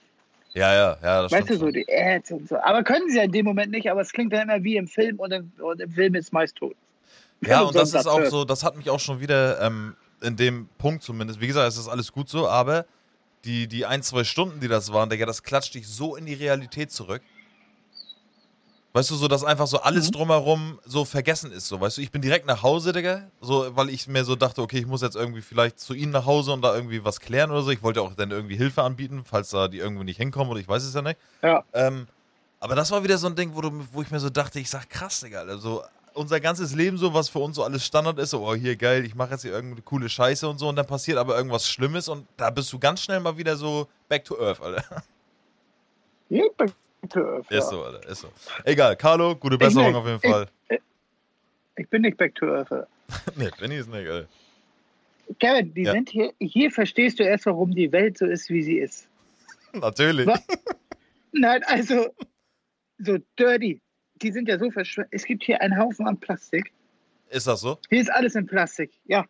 [0.55, 2.57] Ja, ja, ja, das weißt du, so die Ads und so.
[2.59, 4.87] Aber können sie ja in dem Moment nicht, aber es klingt dann immer wie im
[4.87, 6.77] Film und im, und im Film ist meist tot.
[7.41, 10.37] Ja, Kann und das ist auch so, das hat mich auch schon wieder ähm, in
[10.37, 11.41] dem Punkt zumindest.
[11.41, 12.85] Wie gesagt, es ist alles gut so, aber
[13.45, 16.35] die, die ein, zwei Stunden, die das waren, Digga, das klatscht dich so in die
[16.35, 17.23] Realität zurück.
[18.95, 20.13] Weißt du, so, dass einfach so alles Mhm.
[20.13, 23.89] drumherum so vergessen ist, so, weißt du, ich bin direkt nach Hause, Digga, so, weil
[23.89, 26.61] ich mir so dachte, okay, ich muss jetzt irgendwie vielleicht zu ihnen nach Hause und
[26.61, 27.71] da irgendwie was klären oder so.
[27.71, 30.69] Ich wollte auch dann irgendwie Hilfe anbieten, falls da die irgendwie nicht hinkommen oder ich
[30.69, 31.19] weiß es ja nicht.
[31.43, 31.65] Ja.
[31.73, 32.07] Ähm,
[32.61, 34.69] aber das war wieder so ein Ding, wo, du, wo ich mir so dachte, ich
[34.69, 35.83] sag krass, Digga, also
[36.13, 39.07] unser ganzes Leben so, was für uns so alles Standard ist, so, oh hier geil,
[39.07, 42.09] ich mache jetzt hier irgendeine coole Scheiße und so und dann passiert aber irgendwas Schlimmes
[42.09, 45.03] und da bist du ganz schnell mal wieder so back to earth, Alter.
[46.29, 46.45] Ja,
[47.15, 47.39] ja.
[47.59, 48.29] Ist so, Alter, ist so.
[48.65, 49.97] Egal, Carlo, gute Besserung nicht.
[49.97, 50.49] auf jeden Ich- Fall.
[51.77, 52.87] Ich bin nicht back to earth.
[53.37, 54.29] nee, Benny ist nicht, Alter.
[55.41, 55.93] Kevin, die Ja.
[55.93, 59.09] sind hier, hier verstehst du erst, warum die Welt so ist, wie sie ist.
[59.73, 60.27] Natürlich.
[60.27, 60.43] Was?
[61.33, 62.09] Nein, also,
[62.99, 63.81] so dirty.
[64.17, 65.09] Die sind ja so verschwunden.
[65.13, 66.71] Es gibt hier einen Haufen an Plastik.
[67.31, 67.79] Ist das so?
[67.89, 69.25] Hier ist alles in Plastik, ja.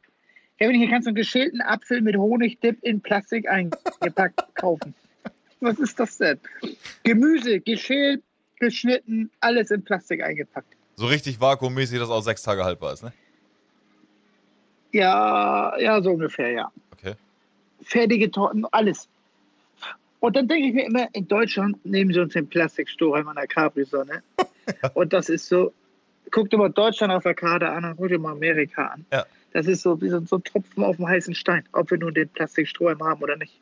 [0.58, 4.94] Kevin, hier kannst du einen geschälten Apfel mit Honigdip in Plastik eingepackt kaufen.
[5.62, 6.40] Was ist das denn?
[7.04, 8.20] Gemüse, geschält,
[8.58, 10.74] geschnitten, alles in Plastik eingepackt.
[10.96, 13.12] So richtig vakuummäßig, dass auch sechs Tage haltbar ist, ne?
[14.90, 16.72] Ja, ja, so ungefähr, ja.
[16.92, 17.14] Okay.
[17.80, 19.08] Fertige Torten, alles.
[20.18, 23.46] Und dann denke ich mir immer, in Deutschland nehmen sie uns den Plastikstrohhalm an der
[23.46, 24.22] Capri-Sonne.
[24.94, 25.72] Und das ist so,
[26.32, 29.04] guck dir mal Deutschland auf der Karte an und guck dir mal Amerika an.
[29.12, 29.26] Ja.
[29.52, 32.14] Das ist so wie so, so ein Tropfen auf dem heißen Stein, ob wir nun
[32.14, 33.60] den Plastikstrohhalm haben oder nicht.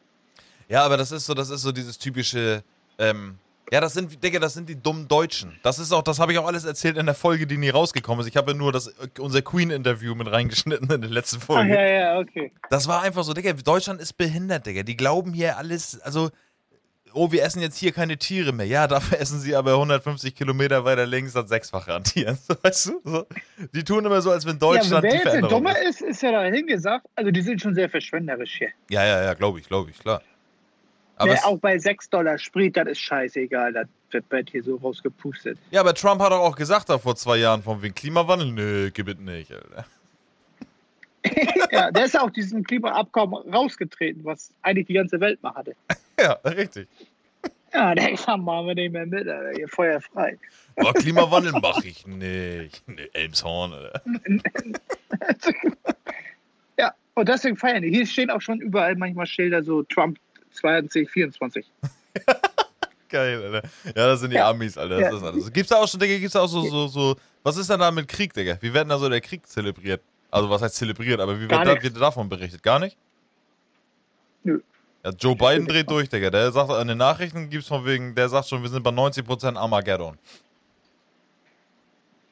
[0.70, 2.62] Ja, aber das ist so, das ist so dieses typische,
[2.98, 3.38] ähm,
[3.72, 5.58] ja, das sind, Digga, das sind die dummen Deutschen.
[5.62, 8.20] Das ist auch, das habe ich auch alles erzählt in der Folge, die nie rausgekommen
[8.20, 8.28] ist.
[8.28, 11.74] Ich habe ja nur das, äh, unser Queen-Interview mit reingeschnitten in der letzten Ach Folge.
[11.74, 12.52] ja, ja, okay.
[12.70, 14.82] Das war einfach so, Digga, Deutschland ist behindert, Digga.
[14.84, 16.30] Die glauben hier alles, also,
[17.12, 18.66] oh, wir essen jetzt hier keine Tiere mehr.
[18.66, 22.38] Ja, dafür essen sie aber 150 Kilometer weiter links das Sechsfache an Tieren.
[22.62, 23.00] Weißt du?
[23.04, 23.26] So.
[23.72, 26.00] Die tun immer so, als wenn Ja, Deutschland wer die jetzt der Dumme ist.
[26.00, 27.06] ist, ist ja dahin gesagt.
[27.16, 28.68] Also die sind schon sehr verschwenderisch hier.
[28.88, 30.22] Ja, ja, ja, glaube ich, glaube ich, klar.
[31.20, 33.74] Aber Ne, es, auch bei 6 Dollar Sprit, das ist scheißegal.
[33.74, 33.86] Das
[34.30, 35.58] wird hier so rausgepustet.
[35.70, 38.50] ja, aber Trump hat doch auch gesagt da vor zwei Jahren von wegen Klimawandel.
[38.52, 39.84] Nö, gib es nicht, Alter.
[41.70, 45.76] Ja, der ist auch diesem Klimaabkommen rausgetreten, was eigentlich die ganze Welt mal hatte.
[46.18, 46.88] Ja, richtig.
[47.72, 49.56] Ja, der kann machen wir nicht mehr mit, Alter.
[49.56, 50.36] Hier Feuer frei.
[50.76, 52.82] Oh, Klimawandel mache ich nicht.
[52.86, 54.02] Nee, Elmshorn, Alter.
[56.78, 57.90] Ja, und deswegen feiern die.
[57.90, 60.18] Hier stehen auch schon überall manchmal Schilder so Trump
[60.52, 61.66] 2024.
[63.08, 63.68] Geil, Alter.
[63.86, 64.48] Ja, das sind die Ja.
[64.50, 65.00] Amis, Alter.
[65.00, 65.16] Das Ja.
[65.16, 65.52] ist alles.
[65.52, 67.90] Gibt's da auch schon, Digga, gibt's da auch so, so, so, was ist denn da
[67.90, 68.56] mit Krieg, Digga?
[68.60, 70.00] Wie wird denn da so der Krieg zelebriert?
[70.30, 72.62] Also, was heißt zelebriert, aber wie wird, da, wird davon berichtet?
[72.62, 72.96] Gar nicht?
[74.44, 74.60] Nö.
[75.04, 76.30] Ja, Joe Biden dreht durch, Digga.
[76.30, 79.56] Der sagt, in den Nachrichten gibt's von wegen, der sagt schon, wir sind bei 90%
[79.56, 80.16] Armageddon.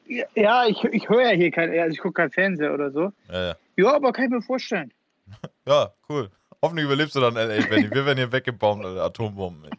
[0.07, 3.11] Ja, Ja, ich, ich höre ja hier kein, also ich gucke kein Fernseher oder so.
[3.29, 3.55] Ja, ja.
[3.75, 4.93] Ja, aber kann ich mir vorstellen.
[5.67, 6.31] Ja, cool.
[6.61, 7.89] Hoffentlich überlebst du dann L.A., Benny.
[7.91, 9.03] Wir werden hier weggebombt, Alter.
[9.05, 9.77] Atombomben, ey.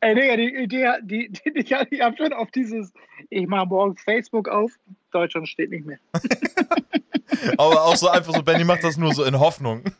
[0.00, 2.92] Ey, Digga, die Idee, die, die, die, ich, ich habe schon auf dieses,
[3.30, 4.70] ich mache morgens Facebook auf,
[5.10, 5.98] Deutschland steht nicht mehr.
[7.58, 9.82] Aber auch so einfach so, Benny macht das nur so in Hoffnung.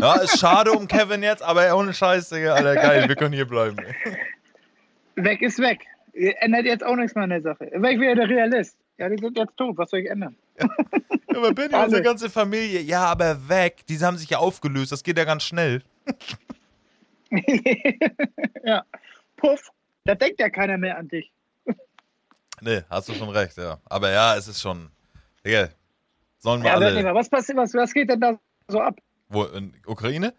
[0.00, 3.46] Ja, ist schade um Kevin jetzt, aber ohne Scheiß, Digga, Alter, geil, wir können hier
[3.46, 3.76] bleiben.
[3.78, 5.24] Ey.
[5.24, 5.86] Weg ist weg.
[6.12, 7.68] Ändert jetzt auch nichts mehr an der Sache.
[7.74, 8.76] Weg wieder der Realist.
[8.98, 10.36] Ja, die sind jetzt tot, was soll ich ändern?
[11.30, 11.84] Ja, aber Benny, Alle.
[11.84, 13.86] unsere ganze Familie, ja, aber weg.
[13.88, 15.82] Die haben sich ja aufgelöst, das geht ja ganz schnell.
[18.64, 18.84] ja.
[19.36, 19.70] Puff,
[20.04, 21.30] da denkt ja keiner mehr an dich.
[22.60, 23.78] Nee, hast du schon recht, ja.
[23.84, 24.90] Aber ja, es ist schon,
[25.46, 25.68] Digga,
[26.38, 27.14] sollen wir Ja, alle, alle.
[27.14, 28.36] was, passiert, was, was geht denn da
[28.66, 28.98] so ab?
[29.28, 30.34] wo, in Ukraine?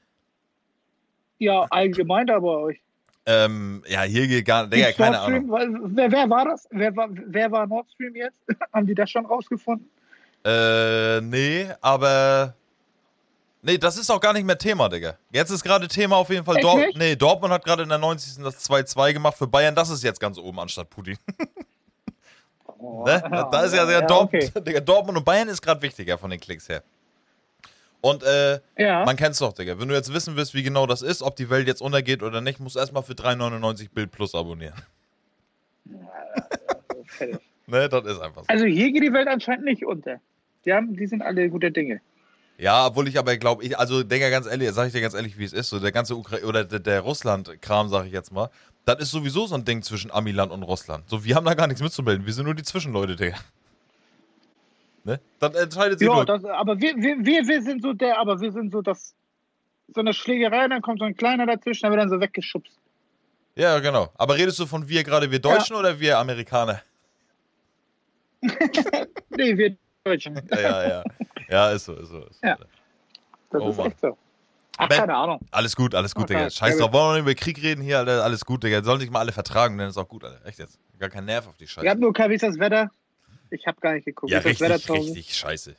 [1.38, 2.82] Ja, allgemein da bei euch.
[3.26, 5.49] Ähm, ja, hier geht gar, Digga, keine Ahnung.
[5.95, 6.67] Wer, wer war das?
[6.72, 8.41] Wer war, wer war Nord Stream jetzt?
[8.74, 9.89] Haben die das schon rausgefunden?
[10.46, 12.54] Äh, nee, aber,
[13.62, 15.18] nee, das ist auch gar nicht mehr Thema, Digga.
[15.32, 16.98] Jetzt ist gerade Thema auf jeden Fall, Echt Dor nicht?
[16.98, 18.42] nee, Dortmund hat gerade in der 90.
[18.44, 21.18] das 2-2 gemacht für Bayern, das ist jetzt ganz oben anstatt Putin.
[22.82, 23.22] Oh, Ne?
[23.52, 24.62] Da ist ja, ja, ja, Dortmund, okay.
[24.66, 26.82] Digga, Dortmund und Bayern ist gerade wichtiger von den Klicks her.
[28.00, 29.04] Und äh, Ja.
[29.04, 29.78] man kennt's doch, Digga.
[29.78, 32.40] Wenn du jetzt wissen willst, wie genau das ist, ob die Welt jetzt untergeht oder
[32.40, 34.82] nicht, musst du erstmal für 3,99 Bild Plus abonnieren.
[37.06, 37.40] Fertig.
[37.70, 38.47] Ne, das ist einfach so.
[38.47, 40.20] Also hier geht die Welt anscheinend nicht unter.
[40.65, 42.01] Die, haben, die sind alle gute Dinge.
[42.57, 45.38] Ja, obwohl ich aber glaube, ich, also Digga, ganz ehrlich, sag ich dir ganz ehrlich,
[45.38, 48.49] wie es ist, so der ganze Ukraine oder der, der Russland-Kram, sag ich jetzt mal,
[48.86, 51.07] das ist sowieso so ein Ding zwischen Amiland und Russland.
[51.07, 53.38] So, wir haben da gar nichts mitzumelden, wir sind nur die Zwischenleute, Digga.
[55.05, 55.22] Ne?
[55.39, 58.51] Dann entscheidet sie Ja, das, aber wir, wir, wir, wir sind so der, aber wir
[58.51, 59.15] sind so das,
[59.93, 62.74] so eine Schlägerei, dann kommt so ein kleiner dazwischen, dann wird dann so weggeschubst.
[63.55, 64.09] Ja, genau.
[64.17, 66.82] Aber redest du von wir gerade, wir Deutschen oder wir Amerikaner?
[69.30, 70.36] Nee, wir Deutschen.
[70.52, 71.04] Ja, ja, ja.
[71.50, 72.26] Ja, ist so, ist so.
[72.26, 72.48] Ist so.
[72.48, 72.58] Ja.
[73.52, 73.88] Das Oh ist Mann.
[73.88, 74.18] echt so.
[74.78, 75.40] Ach, Ben- keine Ahnung.
[75.52, 76.50] Alles gut, alles gut, Okay, Digga.
[76.50, 78.24] Scheiß drauf, wollen wir nicht über Krieg reden hier, Alter.
[78.24, 78.82] Alles gut, Digga.
[78.84, 80.46] Sollen sich mal alle vertragen, dann ist auch gut, Alter.
[80.46, 80.80] Echt jetzt.
[81.00, 81.86] Gar kein Nerv auf die Scheiße.
[81.86, 82.90] Ihr habt nur kein, wie ist das Wetter?
[83.52, 84.32] Ich habe gar nicht geguckt.
[84.32, 85.76] Ja, richtig, richtig scheiße.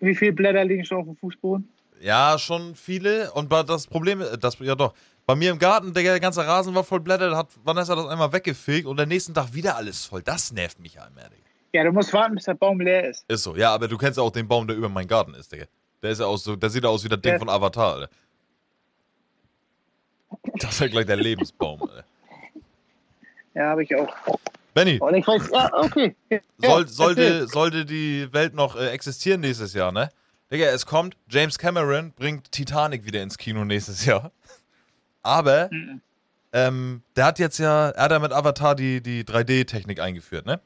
[0.00, 1.68] Wie viele Blätter liegen schon auf dem Fußboden?
[2.00, 3.32] Ja, schon viele.
[3.32, 4.94] Und das Problem, äh, das, ja doch,
[5.26, 8.06] bei mir im Garten, Digga, der ganze Rasen war voll Blätter, da hat Vanessa das
[8.06, 10.22] einmal weggefegt und am nächsten Tag wieder alles voll.
[10.22, 11.42] Das nervt mich ja immer, Digga.
[11.72, 13.24] Ja, du musst warten, bis der Baum leer ist.
[13.28, 13.56] Ist so.
[13.56, 15.64] Ja, aber du kennst ja auch den Baum, der über meinem Garten ist, Digga.
[16.02, 17.94] Der ist ja auch so, der sieht ja aus wie das Ding Der- von Avatar,
[17.94, 18.08] Alter.
[20.58, 22.04] Das ist ja gleich der Lebensbaum, Alter.
[23.54, 24.12] Ja, habe ich auch.
[24.74, 26.14] Benny, Und ich weiß, ja, okay.
[26.28, 30.08] Ja, soll, sollte, sollte die Welt noch äh, existieren nächstes Jahr, ne?
[30.50, 34.32] Digga, es kommt, James Cameron bringt Titanic wieder ins Kino nächstes Jahr.
[35.24, 36.00] Aber Mhm.
[36.52, 40.60] ähm, der hat jetzt ja, er hat ja mit Avatar die, die 3D-Technik eingeführt, ne?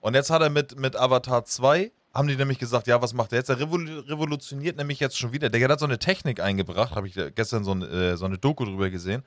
[0.00, 3.32] Und jetzt hat er mit, mit Avatar 2, haben die nämlich gesagt, ja, was macht
[3.32, 3.48] er jetzt?
[3.50, 5.50] Er revol revolutioniert nämlich jetzt schon wieder.
[5.50, 8.64] Der hat so eine Technik eingebracht, habe ich gestern so, ein, äh, so eine Doku
[8.64, 9.22] drüber gesehen,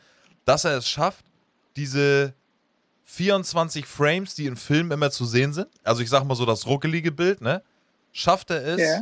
[0.45, 1.23] dass er es schafft,
[1.75, 2.34] diese
[3.05, 6.65] 24 Frames, die im Film immer zu sehen sind, also ich sag mal so das
[6.65, 7.61] ruckelige Bild, ne?
[8.13, 9.01] Schafft er es Ja.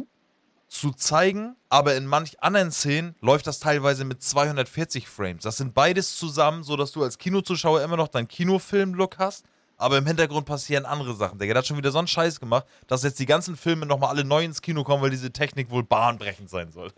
[0.70, 5.44] Zu zeigen, aber in manch anderen Szenen läuft das teilweise mit 240 Frames.
[5.44, 9.46] Das sind beides zusammen, so dass du als Kinozuschauer immer noch deinen Kinofilm-Look hast,
[9.78, 11.40] aber im Hintergrund passieren andere Sachen.
[11.40, 14.24] Der hat schon wieder so einen Scheiß gemacht, dass jetzt die ganzen Filme nochmal alle
[14.24, 16.92] neu ins Kino kommen, weil diese Technik wohl bahnbrechend sein soll.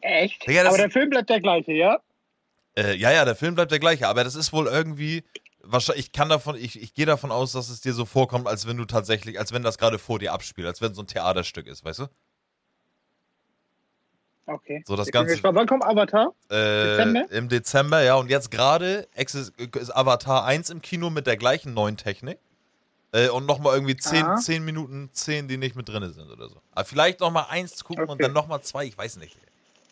[0.00, 0.46] Echt?
[0.46, 1.98] Digga, Aber der Film bleibt der gleiche, ja?
[2.76, 5.22] Äh, ja, ja, der Film bleibt der gleiche, aber das ist wohl irgendwie.
[5.66, 8.66] Wahrscheinlich, ich kann davon, ich, ich gehe davon aus, dass es dir so vorkommt, als
[8.66, 11.66] wenn du tatsächlich, als wenn das gerade vor dir abspielt, als wenn so ein Theaterstück
[11.66, 12.06] ist, weißt du?
[14.46, 14.82] Okay.
[14.86, 15.42] So das Ich Ganze-.
[15.42, 16.34] Wann kommt Avatar?
[16.50, 16.54] Äh,
[16.96, 17.30] Dezember?
[17.30, 21.96] Im Dezember, ja, und jetzt gerade ist Avatar 1 im Kino mit der gleichen neuen
[21.96, 22.38] Technik.
[23.12, 24.36] Äh, und nochmal irgendwie 10, Aha.
[24.36, 26.60] 10 Minuten, 10, die nicht mit drin sind oder so.
[26.72, 28.24] Aber vielleicht nochmal eins gucken und Okay.
[28.24, 29.36] dann nochmal zwei, ich weiß nicht.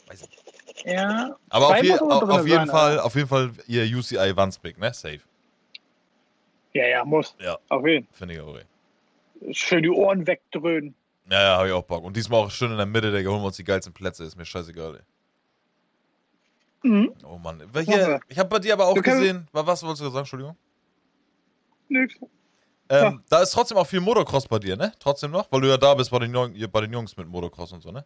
[0.09, 0.39] Weiß nicht.
[0.85, 1.37] Ja.
[1.49, 4.93] Aber auf, je, auf, jeden sein, Fall, aber- auf jeden Fall ihr UCI Wandsbek, ne?
[4.93, 5.20] Safe.
[6.75, 7.37] Ja, ja, muss.
[7.41, 7.59] Ja.
[7.68, 8.57] Auf jeden Finde ich auch.
[8.57, 8.64] ey.
[9.45, 9.55] Fall.
[9.55, 10.95] Schön die Ohren wegdröhnen.
[11.31, 12.03] Ja, ja, hab ich auch Bock.
[12.05, 14.37] Und diesmal auch schön in der Mitte, Digga, holen wir uns die geilsten Plätze, ist
[14.37, 15.03] mir scheißegal, ey.
[16.91, 17.12] Mhm.
[17.25, 17.62] Oh Mann.
[17.85, 20.57] Hier, ich habe bei dir aber auch können- gesehen, wa- was wolltest du sagen, Entschuldigung?
[21.89, 22.14] Nix.
[22.89, 24.93] Ähm, Da ist trotzdem auch viel Motocross bei dir, ne?
[24.99, 25.51] Trotzdem noch?
[25.53, 27.91] Weil du ja da bist bei den, Jung, bei den Jungs mit Motocross und so,
[27.93, 28.05] ne?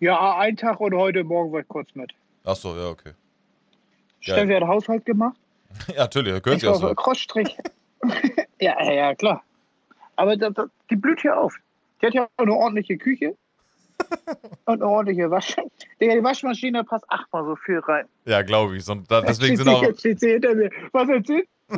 [0.00, 2.12] Ja, ein Tag und heute Morgen war ich kurz mit.
[2.44, 3.12] Achso, ja, okay.
[4.20, 5.36] Steffi hat Haushalt gemacht.
[5.88, 6.88] Ja, natürlich, gehört Ich ja so.
[6.88, 7.56] so Crossstrich.
[8.60, 9.42] ja, ja, klar.
[10.16, 11.54] Aber das, das, die blüht hier auf.
[12.00, 13.34] Die hat ja auch eine ordentliche Küche.
[14.64, 15.70] und eine ordentliche Waschmaschine.
[16.00, 18.06] Digga, die Waschmaschine passt achtmal so viel rein.
[18.24, 18.84] Ja, glaube ich.
[18.84, 19.82] So, da, deswegen, sind auch.
[19.82, 20.02] Was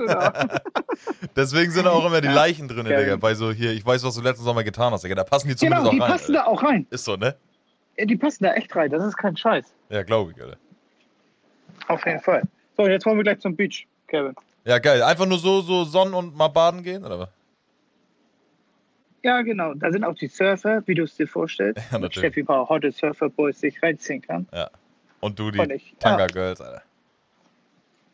[0.06, 0.60] da?
[1.34, 3.00] deswegen sind auch immer die Leichen drin, Ja.
[3.00, 3.16] Digga.
[3.16, 5.14] Bei so hier, ich weiß, was du letzten Sommer getan hast, Digga.
[5.14, 6.12] Da passen die zumindest genau, die auch rein.
[6.12, 6.44] passen Alter.
[6.44, 6.86] da auch rein.
[6.90, 7.36] Ist so, ne?
[7.96, 8.90] Ja, Die passen da echt rein.
[8.90, 9.72] Das ist kein Scheiß.
[9.88, 10.58] Ja, glaube ich, Alter.
[11.88, 12.42] Auf jeden Fall.
[12.76, 14.34] So, jetzt wollen wir gleich zum Beach, Kevin.
[14.64, 15.02] Ja, geil.
[15.02, 17.28] Einfach nur so, so Sonnen und mal baden gehen, oder was?
[19.22, 19.74] Ja, genau.
[19.74, 21.78] Da sind auch die Surfer, wie du es dir vorstellst.
[21.78, 22.18] Ja, Mit natürlich.
[22.18, 24.46] Steffi ein paar Hotte Surfer-Boys sich reinziehen kann.
[24.52, 24.70] Ja.
[25.20, 25.94] Und du die ich.
[25.98, 26.82] Tanga Girls, Alter.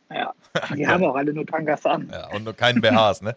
[0.09, 0.33] Ja.
[0.75, 2.09] Die haben auch alle nur Tangas an.
[2.11, 3.35] Ja, und nur keinen BHs, ne?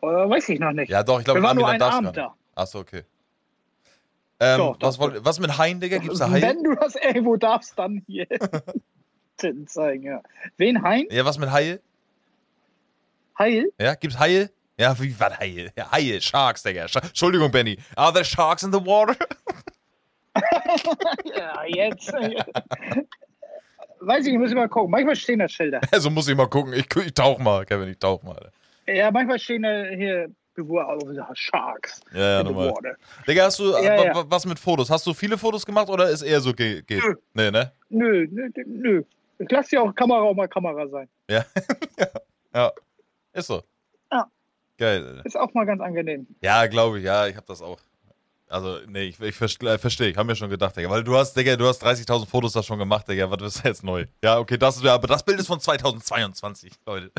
[0.00, 0.90] Oder weiß ich noch nicht.
[0.90, 2.34] Ja, doch, ich glaube, Wir waren nur einen Abend da.
[2.54, 3.02] Achso, okay.
[4.40, 5.98] Ähm, Doch, was, doch, wollt, was mit Haien, Digga?
[5.98, 6.42] Gibt's da Haie?
[6.42, 8.26] Wenn du das irgendwo darfst, dann hier.
[9.42, 10.22] Titten zeigen, ja.
[10.56, 11.06] Wen Hein?
[11.10, 11.80] Ja, was mit Haie?
[13.38, 13.72] Heil?
[13.78, 14.50] Ja, gibt's Haie?
[14.78, 15.70] Ja, wie, was Haie?
[15.76, 16.88] Ja, Haie, Sharks, Digga.
[16.88, 17.76] Sch Entschuldigung, Benny.
[17.96, 19.16] Are there sharks in the water?
[21.36, 22.10] Ja, jetzt.
[24.00, 24.90] Weiß ich, ich muss immer gucken.
[24.90, 25.80] Manchmal stehen da Schilder.
[25.92, 26.72] Also muss ich mal gucken.
[26.72, 28.50] Ich, ich tauch mal, Kevin, ich tauch mal.
[28.86, 31.02] Ja, manchmal stehen da hier auf
[31.34, 32.72] Sharks Ja, ja, normal.
[33.26, 34.14] Digga, hast du Ja, ja.
[34.14, 34.90] wa- was mit Fotos?
[34.90, 37.02] Hast du viele Fotos gemacht oder ist eher so ge geht?
[37.04, 37.14] Nö.
[37.34, 37.72] Nee, ne?
[37.90, 39.02] Nö, nö, nö.
[39.42, 41.08] Ich lass ja auch Kamera auch mal Kamera sein.
[41.28, 41.44] Ja.
[42.54, 42.72] ja.
[43.32, 43.62] Ist so.
[44.10, 44.30] Ja.
[44.78, 45.22] Geil.
[45.24, 46.26] Ist auch mal ganz angenehm.
[46.40, 47.78] Ja, glaube ich, ja, ich habe das auch.
[48.48, 51.34] Also, nee, ich, ich verstehe, versteh, ich habe mir schon gedacht, Digga, weil du hast,
[51.34, 54.04] Digga, du hast 30.000 Fotos da schon gemacht, Digga, was ist jetzt neu?
[54.22, 57.10] Ja, okay, das ist, ja, aber das Bild ist von 2022, Leute.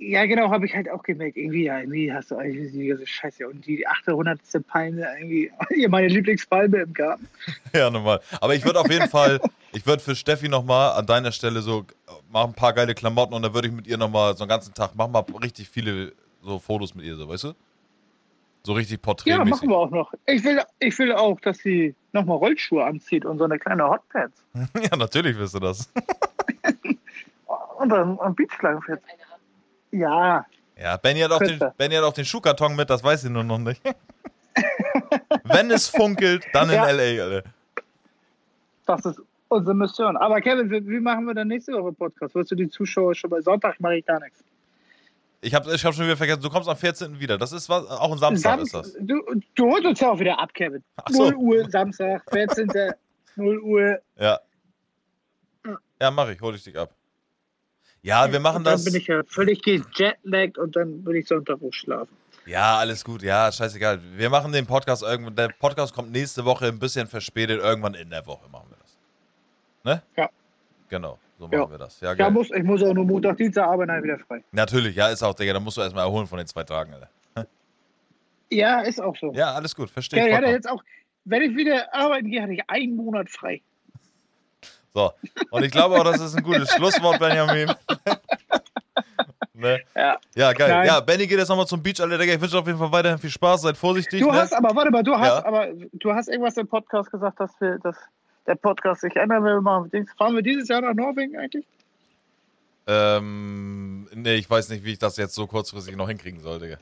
[0.00, 1.36] Ja, genau, habe ich halt auch gemerkt.
[1.36, 3.48] Irgendwie, ja, irgendwie hast du eigentlich die ganze Scheiße.
[3.48, 4.40] Und die 800.
[4.66, 7.28] Palme, irgendwie, hier meine Lieblingspalme im Garten.
[7.74, 8.20] Ja, normal.
[8.40, 9.40] Aber ich würde auf jeden Fall,
[9.72, 11.84] ich würde für Steffi nochmal an deiner Stelle so,
[12.30, 14.72] mach ein paar geile Klamotten und dann würde ich mit ihr nochmal so einen ganzen
[14.72, 17.54] Tag, mach mal richtig viele so Fotos mit ihr, so, weißt du?
[18.62, 19.50] So richtig Ja, porträtmäßig.
[19.50, 20.12] machen wir auch noch.
[20.26, 24.44] Ich will, ich will auch, dass sie nochmal Rollschuhe anzieht und so eine kleine Hotpants.
[24.90, 25.90] ja, natürlich wirst du das.
[27.78, 29.02] Und dann am Beachlang fährt.
[29.90, 30.44] Ja,
[30.80, 31.58] Ja, Benny hat, auch den.
[31.76, 33.80] Benny hat auch den Schuhkarton mit, das weiß ich nur noch nicht.
[35.44, 36.88] Wenn es funkelt, dann in Ja.
[36.88, 37.48] L.A., Alter.
[38.86, 40.16] das ist unsere Mission.
[40.16, 42.34] Aber Kevin, wie, wie machen wir dann nächste Woche Podcast?
[42.34, 44.42] Wirst du die Zuschauer schon bei Sonntag mache ich gar nichts.
[45.40, 47.18] Ich habe ich hab schon wieder vergessen, du kommst am 14.
[47.20, 47.38] wieder.
[47.38, 48.94] Das ist was, auch ein Samstag ist das.
[49.00, 49.22] Du,
[49.54, 50.82] du holst uns ja auch wieder ab, Kevin.
[50.96, 51.30] Ach so.
[51.30, 52.68] 0 Uhr, Samstag, 14.
[53.36, 53.98] 0 Uhr.
[54.18, 54.40] Ja.
[56.00, 56.92] Ja, mach ich, hol ich dich ab.
[58.02, 58.84] Ja, wir machen Und dann das.
[58.84, 62.16] bin ich ja völlig gejetlaggt und dann will ich Sonntag auch schlafen.
[62.46, 63.22] Ja, alles gut.
[63.22, 64.00] Ja, scheißegal.
[64.16, 65.36] Wir machen den Podcast irgendwann.
[65.36, 67.60] Der Podcast kommt nächste Woche ein bisschen verspätet.
[67.60, 68.96] Irgendwann in der Woche machen wir das.
[69.84, 70.02] Ne?
[70.16, 70.30] Ja.
[70.88, 71.70] Genau, so machen Ja.
[71.70, 72.00] wir das.
[72.00, 74.42] Ja, Ja, muss, ich muss auch nur Montag, Dienstag arbeiten, dann wieder frei.
[74.52, 75.52] Natürlich, ja, ist auch, Digga.
[75.52, 77.08] Da musst du erstmal erholen von den zwei Tagen, Alter.
[78.50, 79.32] Ja, ist auch so.
[79.34, 79.90] Ja, alles gut.
[79.90, 80.82] Verstehe Ja, ich hatte jetzt auch,
[81.26, 83.60] wenn ich wieder arbeiten gehe, hatte ich einen Monat frei.
[84.94, 85.12] So.
[85.50, 87.68] Und ich glaube auch, das ist ein gutes Schlusswort, Benjamin.
[89.54, 89.80] ne?
[89.94, 90.18] Ja.
[90.34, 90.68] Ja, geil.
[90.70, 90.86] Nein.
[90.86, 92.18] Ja, Benny geht jetzt nochmal zum Beach, Alter.
[92.18, 93.62] Digga, ich wünsche auf jeden Fall weiterhin viel Spaß.
[93.62, 94.20] Seid vorsichtig.
[94.20, 94.38] Du ne?
[94.38, 95.44] hast aber, warte mal, du hast Ja.
[95.44, 97.96] aber, du hast irgendwas im Podcast gesagt, dass wir, dass
[98.46, 99.60] der Podcast sich ändern will.
[99.60, 99.90] Machen.
[100.16, 101.66] Fahren wir dieses Jahr nach Norwegen eigentlich?
[102.86, 106.78] Ähm, nee, ich weiß nicht, wie ich das jetzt so kurzfristig noch hinkriegen soll, Digga.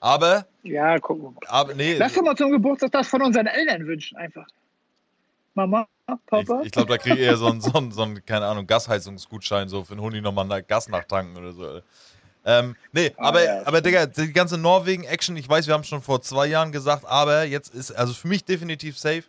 [0.00, 1.40] Aber, Ja, gucken wir mal.
[1.48, 1.94] aber, nee.
[1.94, 4.46] Lass doch mal zum Geburtstag das von unseren Eltern wünschen, einfach.
[5.56, 6.60] Mama, Ich, Papa.
[6.64, 9.68] ich glaube, da kriege ich eher so einen, so, einen, so einen, keine Ahnung, Gasheizungsgutschein,
[9.68, 11.80] so für einen Huni nochmal Gas nachtanken oder so.
[12.44, 13.66] Ähm, nee, Ah, aber, ja.
[13.66, 17.42] aber Digga, die ganze Norwegen-Action, ich weiß, wir haben schon vor zwei Jahren gesagt, aber
[17.44, 19.24] jetzt ist, also für mich definitiv safe.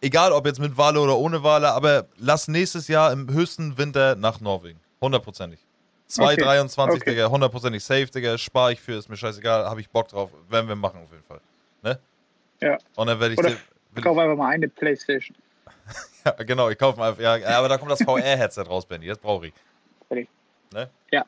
[0.00, 4.16] Egal, ob jetzt mit Wale oder ohne Wale, aber lass nächstes Jahr im höchsten Winter
[4.16, 4.80] nach Norwegen.
[5.00, 5.60] Hundertprozentig.
[6.06, 7.10] 223, Okay.
[7.10, 10.68] Digga, hundertprozentig safe, Digga, spare ich für, ist mir scheißegal, habe ich Bock drauf, werden
[10.68, 11.40] wir machen auf jeden Fall.
[11.82, 11.98] Ne?
[12.60, 12.78] Ja.
[12.96, 13.58] Und dann werde ich Oder dir-
[13.96, 15.36] Ich kaufe einfach mal eine Playstation.
[16.24, 17.20] ja, genau, ich kaufe einfach.
[17.20, 19.06] Ja, aber da kommt das VR-Headset raus, Benny.
[19.06, 19.54] Das brauche ich.
[20.72, 20.88] Ne?
[21.10, 21.26] Ja.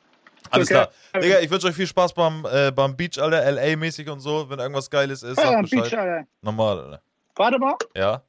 [0.51, 0.87] Alles Okay.
[1.13, 1.23] klar.
[1.23, 3.45] Digga, ich wünsche euch viel Spaß beim, äh, beim Beach, Alter.
[3.45, 4.49] LA-mäßig und so.
[4.49, 5.83] Wenn irgendwas Geiles ist, Ja, Bescheid.
[5.83, 6.27] Beach, Alter.
[6.41, 7.03] Normal, Alter.
[7.37, 7.75] Warte mal.
[7.95, 8.23] Ja?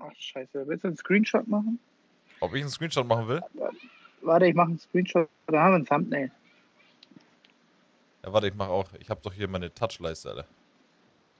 [0.00, 0.66] Ach, scheiße.
[0.66, 1.78] Willst du einen Screenshot machen?
[2.40, 3.40] Ob ich einen Screenshot machen will?
[4.22, 5.28] Warte, ich mache einen Screenshot.
[5.48, 6.30] Da haben wir ein Thumbnail.
[8.24, 8.86] Ja, warte, ich mach auch.
[8.98, 10.46] Ich habe doch hier meine Touchleiste, Alter.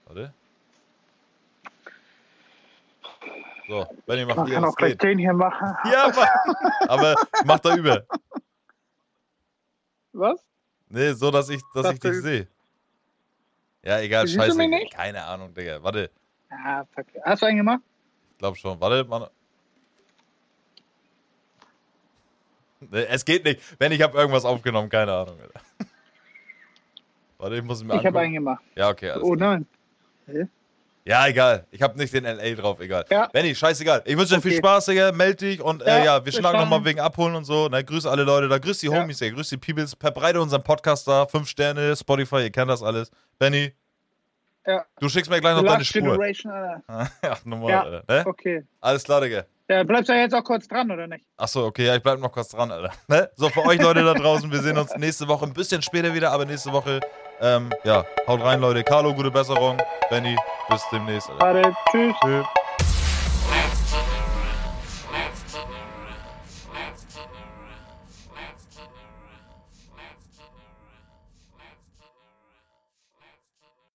[0.05, 0.33] Warte.
[3.67, 5.75] So, Benny, mach Man kann auch gleich den hier machen.
[5.91, 6.89] Ja, mach.
[6.89, 8.05] Aber mach da über.
[10.11, 10.45] Was?
[10.89, 12.47] Nee, so, dass ich, dass Das ich dich sehe.
[13.83, 14.57] Ja, egal, Siehst scheiße.
[14.93, 15.81] Keine Ahnung, Digga.
[15.81, 16.11] Warte.
[16.51, 17.05] Ja, fuck.
[17.23, 17.81] Hast du einen gemacht?
[18.31, 18.79] Ich glaube schon.
[18.79, 19.27] Warte, Mann.
[22.79, 23.61] Nee, Es geht nicht.
[23.79, 25.39] Wenn ich habe irgendwas aufgenommen, keine Ahnung.
[25.39, 25.61] Alter.
[27.37, 28.63] Warte, ich muss mir Ich habe einen gemacht.
[28.75, 29.59] Ja, okay, alles Oh klar.
[30.27, 30.49] nein.
[31.05, 31.67] Ja, egal.
[31.71, 33.03] Ich habe nicht den LA drauf, egal.
[33.09, 33.27] Ja.
[33.27, 34.03] Benny, scheißegal.
[34.05, 34.59] Ich wünsche dir viel Okay.
[34.59, 35.11] Spaß, Digga.
[35.11, 37.67] Meld dich und äh, Ja, ja, wir schlagen nochmal wegen Abholen und so.
[37.69, 38.57] Na, grüß alle Leute da.
[38.57, 39.01] Grüß die Ja.
[39.01, 39.31] Homies, ey.
[39.31, 39.95] Grüß die Peoples.
[39.99, 41.25] Verbreite unseren Podcast da.
[41.25, 43.11] Fünf Sterne, Spotify, ihr kennt das alles.
[43.37, 43.73] Benny,
[44.65, 44.85] Ja.
[44.99, 46.01] du schickst mir gleich noch deine Spur.
[46.01, 46.81] Generation, Alter.
[47.23, 47.81] ja, normal, Ja.
[47.83, 48.03] Alter.
[48.07, 48.23] Ne?
[48.25, 48.63] Okay.
[48.79, 49.43] Alles klar, Digga.
[49.69, 51.25] Ja, bleibst du jetzt auch kurz dran, oder nicht?
[51.37, 52.91] Achso, okay, ja, ich bleib noch kurz dran, Alter.
[53.09, 53.29] Ne?
[53.35, 56.31] So, für euch Leute da draußen, wir sehen uns nächste Woche ein bisschen später wieder,
[56.31, 56.99] aber nächste Woche,
[57.43, 58.83] ähm, ja, haut rein, Leute.
[58.83, 59.77] Carlo, gute Besserung.
[60.09, 60.35] Benny,
[60.69, 61.71] bis demnächst, Alter.
[61.91, 62.15] Tschüss.
[62.23, 62.45] Tschüss.